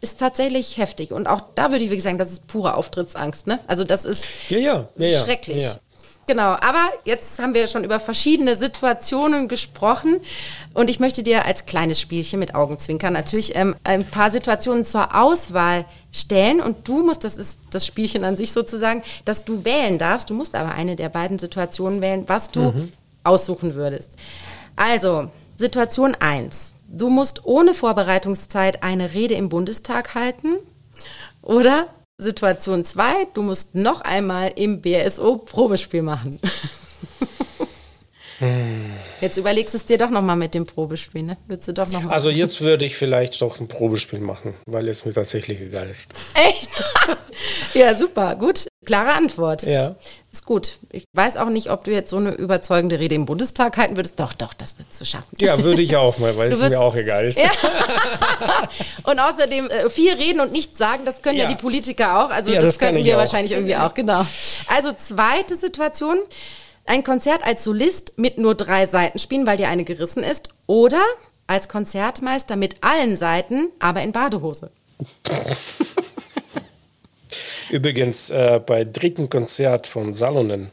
[0.00, 1.10] ist tatsächlich heftig.
[1.10, 3.48] Und auch da würde ich wirklich sagen, das ist pure Auftrittsangst.
[3.48, 3.58] Ne?
[3.66, 5.64] Also das ist ja, ja, ja, schrecklich.
[6.28, 10.20] Genau, aber jetzt haben wir schon über verschiedene Situationen gesprochen
[10.74, 15.16] und ich möchte dir als kleines Spielchen mit Augenzwinkern natürlich ähm, ein paar Situationen zur
[15.16, 19.98] Auswahl stellen und du musst, das ist das Spielchen an sich sozusagen, dass du wählen
[19.98, 20.28] darfst.
[20.28, 22.92] Du musst aber eine der beiden Situationen wählen, was du mhm.
[23.24, 24.10] aussuchen würdest.
[24.76, 26.74] Also, Situation 1.
[26.88, 30.58] Du musst ohne Vorbereitungszeit eine Rede im Bundestag halten.
[31.40, 31.86] Oder
[32.20, 36.40] Situation 2, du musst noch einmal im BSO Probespiel machen.
[38.40, 38.92] Hm.
[39.20, 41.36] Jetzt überlegst du es dir doch nochmal mit dem Probespiel, ne?
[41.46, 44.88] Willst du doch noch mal Also jetzt würde ich vielleicht doch ein Probespiel machen, weil
[44.88, 46.12] es mir tatsächlich egal ist.
[46.34, 46.68] Echt?
[47.74, 48.68] ja, super, gut.
[48.86, 49.64] Klare Antwort.
[49.64, 49.96] Ja.
[50.32, 50.78] Ist gut.
[50.92, 54.20] Ich weiß auch nicht, ob du jetzt so eine überzeugende Rede im Bundestag halten würdest.
[54.20, 55.36] Doch, doch, das würdest du schaffen.
[55.40, 57.38] Ja, würde ich auch mal, weil Du es mir würdest- auch egal ist.
[57.38, 57.50] Ja.
[59.04, 61.48] Und außerdem äh, viel reden und nichts sagen, das können ja, Ja.
[61.50, 62.30] die Politiker auch.
[62.30, 63.18] Also Ja, das, das können wir auch.
[63.18, 64.24] wahrscheinlich irgendwie auch, genau.
[64.68, 66.18] Also zweite Situation.
[66.88, 70.48] Ein Konzert als Solist mit nur drei Seiten spielen, weil dir eine gerissen ist.
[70.66, 71.02] Oder
[71.46, 74.70] als Konzertmeister mit allen Seiten, aber in Badehose.
[77.70, 80.70] Übrigens, äh, bei dritten Konzert von Salonen,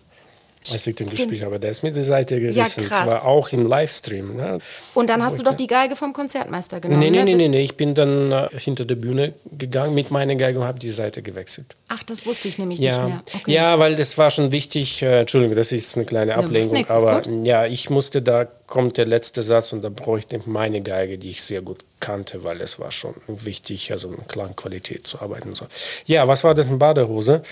[0.72, 2.86] als ich den gespielt habe, da ist mir die Seite gerissen.
[2.86, 3.04] krass.
[3.06, 4.36] Zwar auch im Livestream.
[4.36, 4.60] Ne?
[4.94, 7.00] Und dann hast du doch die Geige vom Konzertmeister genommen.
[7.00, 7.26] Nee, nee, ne?
[7.26, 7.62] nee, nee, nee.
[7.62, 11.22] Ich bin dann äh, hinter der Bühne gegangen mit meiner Geige und habe die Seite
[11.22, 11.76] gewechselt.
[11.88, 13.24] Ach, das wusste ich nämlich nicht Ja, mehr.
[13.34, 13.52] Okay.
[13.54, 15.02] ja, weil das war schon wichtig.
[15.02, 17.46] Äh, Entschuldigung, das ist jetzt eine kleine Ablenkung, ist aber gut.
[17.46, 21.30] ja, ich musste, da kommt der letzte Satz und da bräuchte ich meine Geige, die
[21.30, 25.54] ich sehr gut kannte, weil es war schon wichtig, also mit Klangqualität zu arbeiten.
[25.56, 25.66] So.
[26.06, 27.44] Ja, was war das, eine Badehose?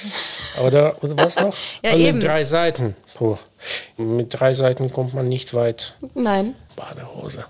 [0.66, 1.56] Oder, oder was noch?
[1.84, 2.20] Ja, Und eben.
[2.20, 2.96] Drei Seiten.
[3.16, 3.38] Puh.
[3.98, 5.96] Mit drei Seiten kommt man nicht weit.
[6.16, 6.56] Nein.
[6.76, 7.46] Badehose.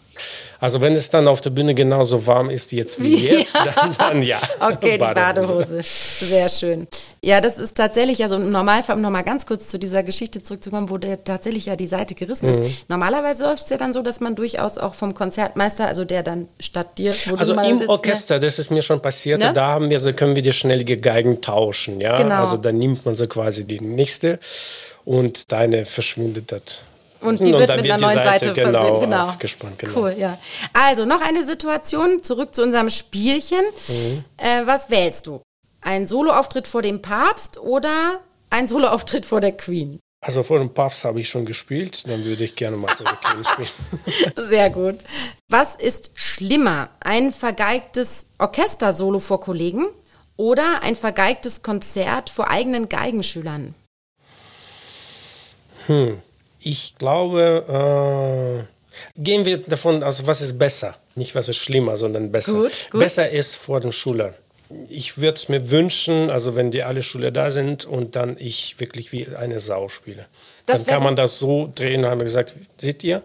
[0.60, 4.22] Also wenn es dann auf der Bühne genauso warm ist jetzt wie jetzt, dann, dann
[4.22, 4.40] ja.
[4.60, 5.82] Okay, die Badehose.
[6.20, 6.88] Sehr schön.
[7.22, 10.90] Ja, das ist tatsächlich, also im Normalfall, um nochmal ganz kurz zu dieser Geschichte zurückzukommen,
[10.90, 12.64] wo der tatsächlich ja die Seite gerissen Mhm.
[12.66, 12.76] ist.
[12.90, 16.48] Normalerweise läuft es ja dann so, dass man durchaus auch vom Konzertmeister, also der dann
[16.60, 17.90] statt dir, wo Also im sitzt, ne?
[17.90, 19.52] Orchester, das ist mir schon passiert, Ne?
[19.54, 22.18] da haben wir, so können wir die schnellige Geigen tauschen, ja.
[22.18, 22.36] Genau.
[22.36, 24.40] Also dann nimmt man so quasi die nächste
[25.06, 26.82] und deine verschwindet das.
[27.24, 29.02] Und die wird dann mit einer die neuen Seite, genau, versehen.
[29.02, 29.24] Genau.
[29.28, 29.80] aufgespannt.
[29.80, 30.00] Genau.
[30.00, 30.38] Cool, ja.
[30.74, 33.64] Also noch eine Situation, zurück zu unserem Spielchen.
[33.88, 34.26] Mhm.
[34.38, 35.42] Äh, was wählst du?
[35.82, 40.00] Ein Soloauftritt vor dem Papst oder ein Soloauftritt vor der Queen?
[40.22, 43.16] Also vor dem Papst habe ich schon gespielt, dann würde ich gerne mal vor der
[43.16, 44.34] Queen spielen.
[44.50, 45.00] Sehr gut.
[45.50, 46.90] Was ist schlimmer?
[47.02, 49.88] Ein vergeigtes Orchestersolo vor Kollegen
[50.38, 53.76] oder ein vergeigtes Konzert vor eigenen Geigenschülern?
[56.60, 60.96] Ich glaube, äh, gehen wir davon aus, was ist besser?
[61.16, 62.54] Nicht was ist schlimmer, sondern besser.
[62.54, 63.02] Gut, gut.
[63.02, 64.34] Besser ist vor den Schülern.
[64.90, 68.80] Ich würde es mir wünschen, also wenn die alle Schüler da sind und dann ich
[68.80, 70.26] wirklich wie eine Sau spiele.
[70.66, 73.22] Das dann kann man das so drehen, haben wir gesagt, seht ihr?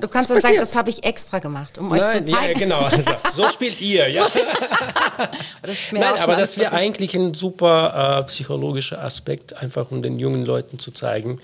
[0.00, 2.58] Du kannst dann sagen, das habe ich extra gemacht, um euch Nein, zu ja, zeigen.
[2.60, 2.80] genau.
[2.80, 4.28] Also, so spielt ihr, ja.
[5.62, 10.02] Das ist mir Nein, aber das wäre eigentlich ein super äh, psychologischer Aspekt, einfach um
[10.02, 11.40] den jungen Leuten zu zeigen,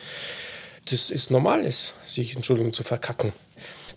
[0.90, 3.32] dass es normal ist, sich, Entschuldigung, zu verkacken.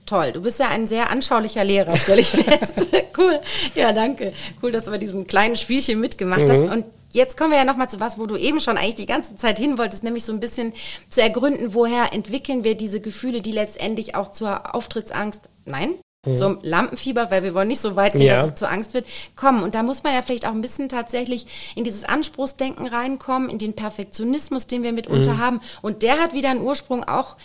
[0.06, 2.88] Toll, du bist ja ein sehr anschaulicher Lehrer, stelle ich fest.
[3.18, 3.40] cool.
[3.76, 4.34] Ja, danke.
[4.64, 6.62] Cool, dass du bei diesem kleinen Spielchen mitgemacht hast.
[6.62, 9.36] Und jetzt kommen wir ja nochmal zu was, wo du eben schon eigentlich die ganze
[9.36, 10.74] Zeit hin wolltest, nämlich so ein bisschen
[11.10, 15.96] zu ergründen, woher entwickeln wir diese Gefühle, die letztendlich auch zur Auftrittsangst, nein,
[16.36, 18.36] zum Lampenfieber, weil wir wollen nicht so weit gehen, Ja.
[18.38, 19.06] dass es zur Angst wird,
[19.38, 19.64] kommen.
[19.64, 23.60] Und da muss man ja vielleicht auch ein bisschen tatsächlich in dieses Anspruchsdenken reinkommen, in
[23.60, 25.62] den Perfektionismus, den wir mitunter haben.
[25.82, 27.38] Und der hat wieder einen Ursprung auch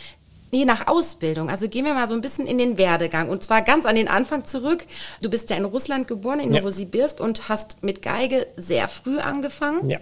[0.55, 1.49] je nach Ausbildung.
[1.49, 3.31] Also gehen wir mal so ein bisschen in den Werdegang.
[3.31, 4.85] Und zwar ganz an den Anfang zurück.
[5.23, 6.61] Du bist ja in Russland geboren, in Ja.
[6.61, 9.89] Novosibirsk und hast mit Geige sehr früh angefangen.
[9.89, 9.99] Ja.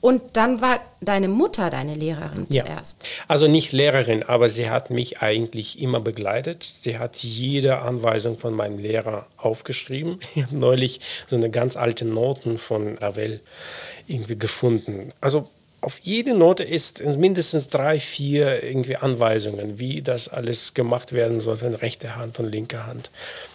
[0.00, 2.64] Und dann war deine Mutter deine Lehrerin Ja.
[2.64, 3.04] zuerst.
[3.26, 6.62] Also nicht Lehrerin, aber sie hat mich eigentlich immer begleitet.
[6.62, 10.20] Sie hat jede Anweisung von meinem Lehrer aufgeschrieben.
[10.36, 13.40] Ich habe neulich so eine ganz alte Noten von Ravel
[14.06, 15.12] irgendwie gefunden.
[15.20, 15.48] Also
[15.80, 21.56] auf jede Note ist mindestens drei, vier irgendwie Anweisungen, wie das alles gemacht werden soll
[21.56, 23.10] von rechter Hand, von linker Hand.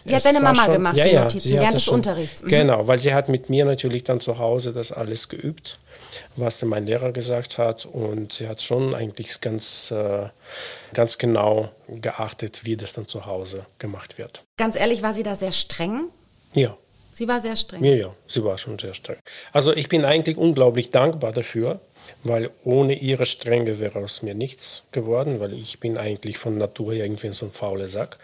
[0.05, 2.43] Die hat deine Mama gemacht, ja, die ja, Notizen, hat während das des schon- Unterrichts.
[2.43, 2.47] Mhm.
[2.47, 5.79] Genau, weil sie hat mit mir natürlich dann zu Hause das alles geübt,
[6.37, 7.85] was dann mein Lehrer gesagt hat.
[7.85, 10.27] Und sie hat schon eigentlich ganz, äh,
[10.93, 14.43] ganz genau geachtet, wie das dann zu Hause gemacht wird.
[14.57, 16.05] Ganz ehrlich, war sie da sehr streng?
[16.53, 16.77] Ja.
[17.15, 17.83] Sie war sehr streng.
[17.83, 19.17] Ja, ja, sie war schon sehr streng.
[19.51, 21.79] Also ich bin eigentlich unglaublich dankbar dafür,
[22.23, 26.93] weil ohne ihre Strenge wäre aus mir nichts geworden, weil ich bin eigentlich von Natur
[26.93, 28.17] her irgendwie so ein fauler Sack.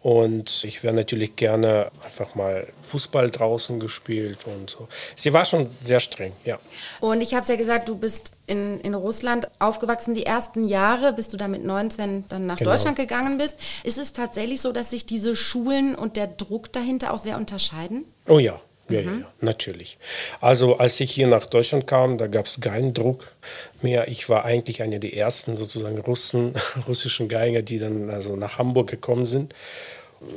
[0.00, 4.88] Und ich wäre natürlich gerne einfach mal Fußball draußen gespielt und so.
[5.14, 6.58] Sie war schon sehr streng, ja.
[6.98, 11.12] Und ich habe es ja gesagt, du bist in, in Russland aufgewachsen die ersten Jahre,
[11.12, 12.72] bis du da mit 19 dann nach Genau.
[12.72, 13.54] Deutschland gegangen bist.
[13.84, 18.04] Ist es tatsächlich so, dass sich diese Schulen und der Druck dahinter auch sehr unterscheiden?
[18.28, 18.60] Oh ja,
[18.92, 19.98] ja, ja, ja, natürlich.
[20.40, 23.32] Also als ich hier nach Deutschland kam, da gab es keinen Druck
[23.82, 24.08] mehr.
[24.08, 26.54] Ich war eigentlich einer der ersten sozusagen Russen,
[26.88, 29.54] russischen Geiger, die dann also nach Hamburg gekommen sind.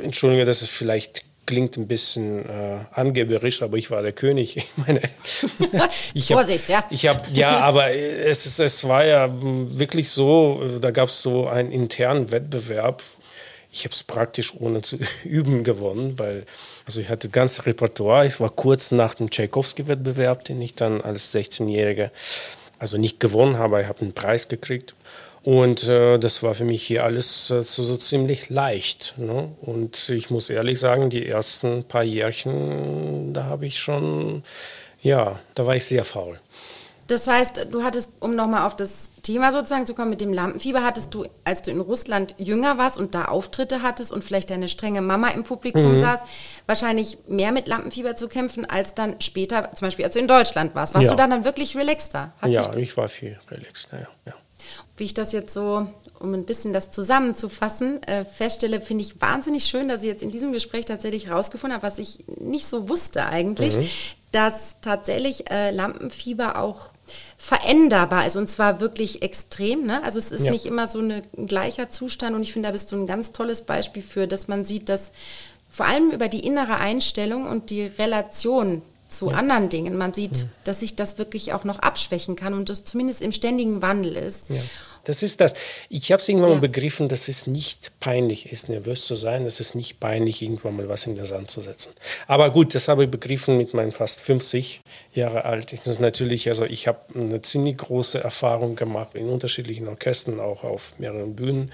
[0.01, 4.57] Entschuldige, dass es vielleicht klingt ein bisschen äh, angeberisch, aber ich war der König.
[4.77, 5.01] Ich meine,
[6.13, 6.83] ich hab, Vorsicht, ja.
[6.89, 11.47] Ich habe ja, aber es, ist, es war ja wirklich so, da gab es so
[11.47, 13.03] einen internen Wettbewerb.
[13.71, 16.45] Ich habe es praktisch ohne zu üben gewonnen, weil
[16.85, 18.27] also ich hatte das ganze Repertoire.
[18.27, 22.11] Ich war kurz nach dem Tchaikovsky-Wettbewerb, den ich dann als 16-Jähriger
[22.77, 24.95] also nicht gewonnen habe, ich habe einen Preis gekriegt.
[25.43, 29.13] Und äh, das war für mich hier alles äh, so, so, ziemlich leicht.
[29.17, 29.49] Ne?
[29.61, 34.41] Und ich muss ehrlich sagen, die ersten paar Jährchen, da habe ich schon,
[35.01, 36.39] ja, da war ich sehr faul.
[37.07, 40.83] Das heißt, du hattest, um nochmal auf das Thema sozusagen zu kommen, mit dem Lampenfieber
[40.83, 44.69] hattest du, als du in Russland jünger warst und da Auftritte hattest und vielleicht deine
[44.69, 46.01] strenge Mama im Publikum mhm.
[46.01, 46.21] saß,
[46.67, 50.75] wahrscheinlich mehr mit Lampenfieber zu kämpfen, als dann später, zum Beispiel als du in Deutschland
[50.75, 50.93] warst.
[50.93, 51.11] Warst ja.
[51.11, 52.33] du dann, dann wirklich relaxter?
[52.39, 54.07] Hat ja, ich war viel relaxter, ja.
[54.27, 54.33] ja.
[54.95, 55.87] Wie ich das jetzt so,
[56.19, 60.29] um ein bisschen das zusammenzufassen, äh, feststelle, finde ich wahnsinnig schön, dass ich jetzt in
[60.29, 63.89] diesem Gespräch tatsächlich herausgefunden habe, was ich nicht so wusste eigentlich, mhm.
[64.31, 66.91] dass tatsächlich äh, Lampenfieber auch
[67.37, 69.85] veränderbar ist und zwar wirklich extrem.
[69.85, 70.03] Ne?
[70.03, 70.51] Also es ist ja.
[70.51, 73.31] nicht immer so eine, ein gleicher Zustand und ich finde, da bist du ein ganz
[73.31, 75.11] tolles Beispiel für, dass man sieht, dass
[75.71, 79.37] vor allem über die innere Einstellung und die Relation zu ja.
[79.37, 80.43] anderen Dingen, man sieht, ja.
[80.63, 84.49] dass sich das wirklich auch noch abschwächen kann und das zumindest im ständigen Wandel ist.
[85.05, 85.53] Das ist das.
[85.89, 86.55] Ich habe es irgendwann ja.
[86.55, 89.45] mal begriffen, dass es nicht peinlich ist, nervös zu sein.
[89.45, 91.93] Es ist nicht peinlich, irgendwann mal was in den Sand zu setzen.
[92.27, 94.81] Aber gut, das habe ich begriffen mit meinen fast 50
[95.13, 95.71] Jahre alt.
[95.71, 100.63] Das ist natürlich, also ich habe eine ziemlich große Erfahrung gemacht in unterschiedlichen Orchestern, auch
[100.63, 101.71] auf mehreren Bühnen.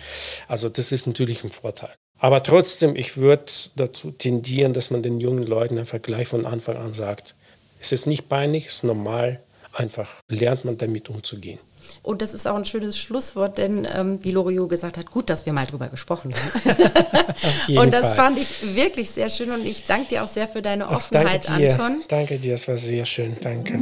[0.48, 1.94] Also das ist natürlich ein Vorteil.
[2.20, 6.78] Aber trotzdem, ich würde dazu tendieren, dass man den jungen Leuten einfach gleich von Anfang
[6.78, 7.36] an sagt,
[7.80, 9.42] es ist nicht peinlich, es ist normal,
[9.74, 11.60] einfach lernt man damit umzugehen.
[12.04, 15.46] Und das ist auch ein schönes Schlusswort, denn ähm, wie Loriot gesagt hat, gut, dass
[15.46, 17.78] wir mal drüber gesprochen haben.
[17.78, 18.16] und das Fall.
[18.16, 21.62] fand ich wirklich sehr schön und ich danke dir auch sehr für deine Offenheit, danke
[21.62, 21.74] dir.
[21.74, 22.02] Anton.
[22.08, 23.38] Danke dir, es war sehr schön.
[23.42, 23.80] Danke.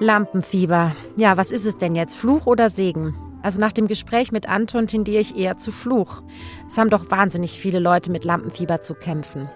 [0.00, 0.96] Lampenfieber.
[1.16, 2.14] Ja, was ist es denn jetzt?
[2.14, 3.14] Fluch oder Segen?
[3.42, 6.22] Also nach dem Gespräch mit Anton tendiere ich eher zu Fluch.
[6.68, 9.48] Es haben doch wahnsinnig viele Leute mit Lampenfieber zu kämpfen.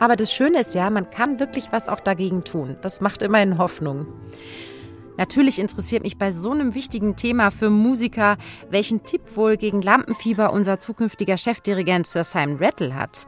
[0.00, 2.78] Aber das Schöne ist ja, man kann wirklich was auch dagegen tun.
[2.82, 4.06] Das macht immerhin Hoffnung.
[5.20, 8.38] Natürlich interessiert mich bei so einem wichtigen Thema für Musiker,
[8.70, 13.26] welchen Tipp wohl gegen Lampenfieber unser zukünftiger Chefdirigent Sir Simon Rattle hat.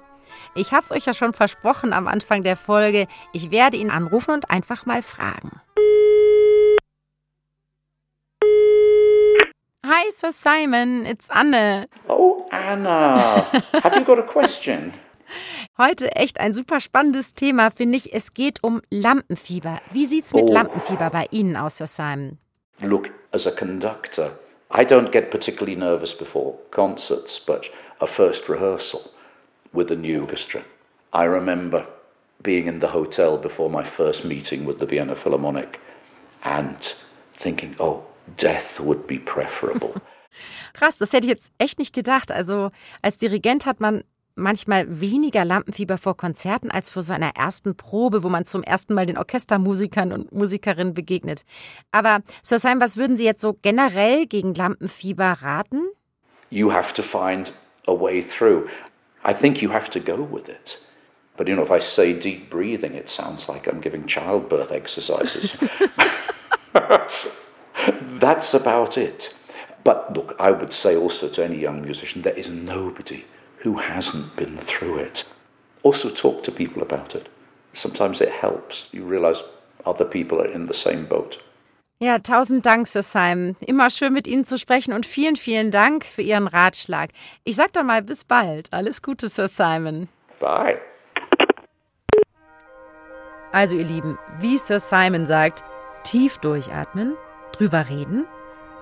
[0.54, 3.08] Ich habe es euch ja schon versprochen am Anfang der Folge.
[3.34, 5.60] Ich werde ihn anrufen und einfach mal fragen.
[9.84, 11.88] Hi, Sir Simon, it's Anne.
[12.08, 13.44] Oh, Anna.
[13.84, 14.94] Have you got a question?
[15.78, 18.12] Heute echt ein super spannendes Thema, finde ich.
[18.12, 19.80] Es geht um Lampenfieber.
[19.90, 20.52] Wie sieht's mit oh.
[20.52, 22.38] Lampenfieber bei Ihnen aus, Sir Simon?
[22.80, 24.32] Look, as a conductor,
[24.70, 27.70] I don't get particularly nervous before concerts, but
[28.00, 29.00] a first rehearsal
[29.72, 30.62] with a new orchestra.
[31.14, 31.86] I remember
[32.42, 35.80] being in the hotel before my first meeting with the Vienna Philharmonic
[36.44, 36.76] and
[37.34, 38.02] thinking, oh,
[38.36, 39.94] death would be preferable.
[40.74, 42.30] Krass, das hätte ich jetzt echt nicht gedacht.
[42.30, 42.70] Also
[43.00, 44.04] als Dirigent hat man
[44.34, 49.06] manchmal weniger Lampenfieber vor Konzerten als vor seiner ersten Probe, wo man zum ersten Mal
[49.06, 51.44] den Orchestermusikern und Musikerinnen begegnet.
[51.90, 55.88] Aber Sir Simon, was würden Sie jetzt so generell gegen Lampenfieber raten?
[56.50, 57.52] You have to find
[57.86, 58.68] a way through.
[59.24, 60.78] I think you have to go with it.
[61.36, 65.56] But you know, if I say deep breathing, it sounds like I'm giving childbirth exercises.
[68.20, 69.34] That's about it.
[69.82, 73.24] But look, I would say also to any young musician, there is nobody
[73.62, 75.24] who hasn't been through it.
[75.82, 77.28] Also, talk to people about it.
[77.74, 78.88] Sometimes it helps.
[78.92, 79.42] You realize
[79.84, 81.38] other people are in the same boat.
[81.98, 83.56] Ja, tausend Dank, Sir Simon.
[83.60, 87.10] Immer schön mit Ihnen zu sprechen und vielen, vielen Dank für Ihren Ratschlag.
[87.44, 88.72] Ich sag dann mal bis bald.
[88.72, 90.08] Alles Gute, Sir Simon.
[90.40, 90.78] Bye.
[93.52, 95.62] Also, ihr Lieben, wie Sir Simon sagt,
[96.04, 97.16] tief durchatmen,
[97.52, 98.26] drüber reden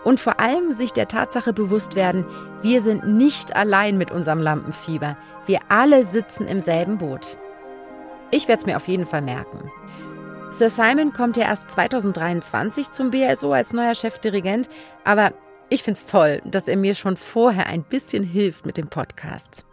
[0.05, 2.27] und vor allem sich der Tatsache bewusst werden,
[2.63, 5.17] wir sind nicht allein mit unserem Lampenfieber.
[5.47, 7.39] Wir alle sitzen im selben Boot.
[8.31, 9.71] Ich werde es mir auf jeden Fall merken.
[10.53, 14.69] Sir Simon kommt ja erst 2023 zum BSO als neuer Chefdirigent,
[15.05, 15.33] aber
[15.69, 19.65] ich finde es toll, dass er mir schon vorher ein bisschen hilft mit dem Podcast.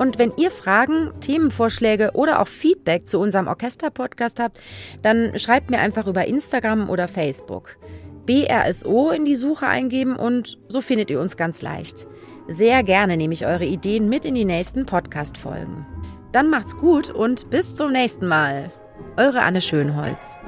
[0.00, 4.58] Und wenn ihr Fragen, Themenvorschläge oder auch Feedback zu unserem Orchester-Podcast habt,
[5.02, 7.76] dann schreibt mir einfach über Instagram oder Facebook.
[8.24, 12.06] BRSO in die Suche eingeben und so findet ihr uns ganz leicht.
[12.48, 15.84] Sehr gerne nehme ich eure Ideen mit in die nächsten Podcast-Folgen.
[16.32, 18.72] Dann macht's gut und bis zum nächsten Mal.
[19.18, 20.38] Eure Anne Schönholz.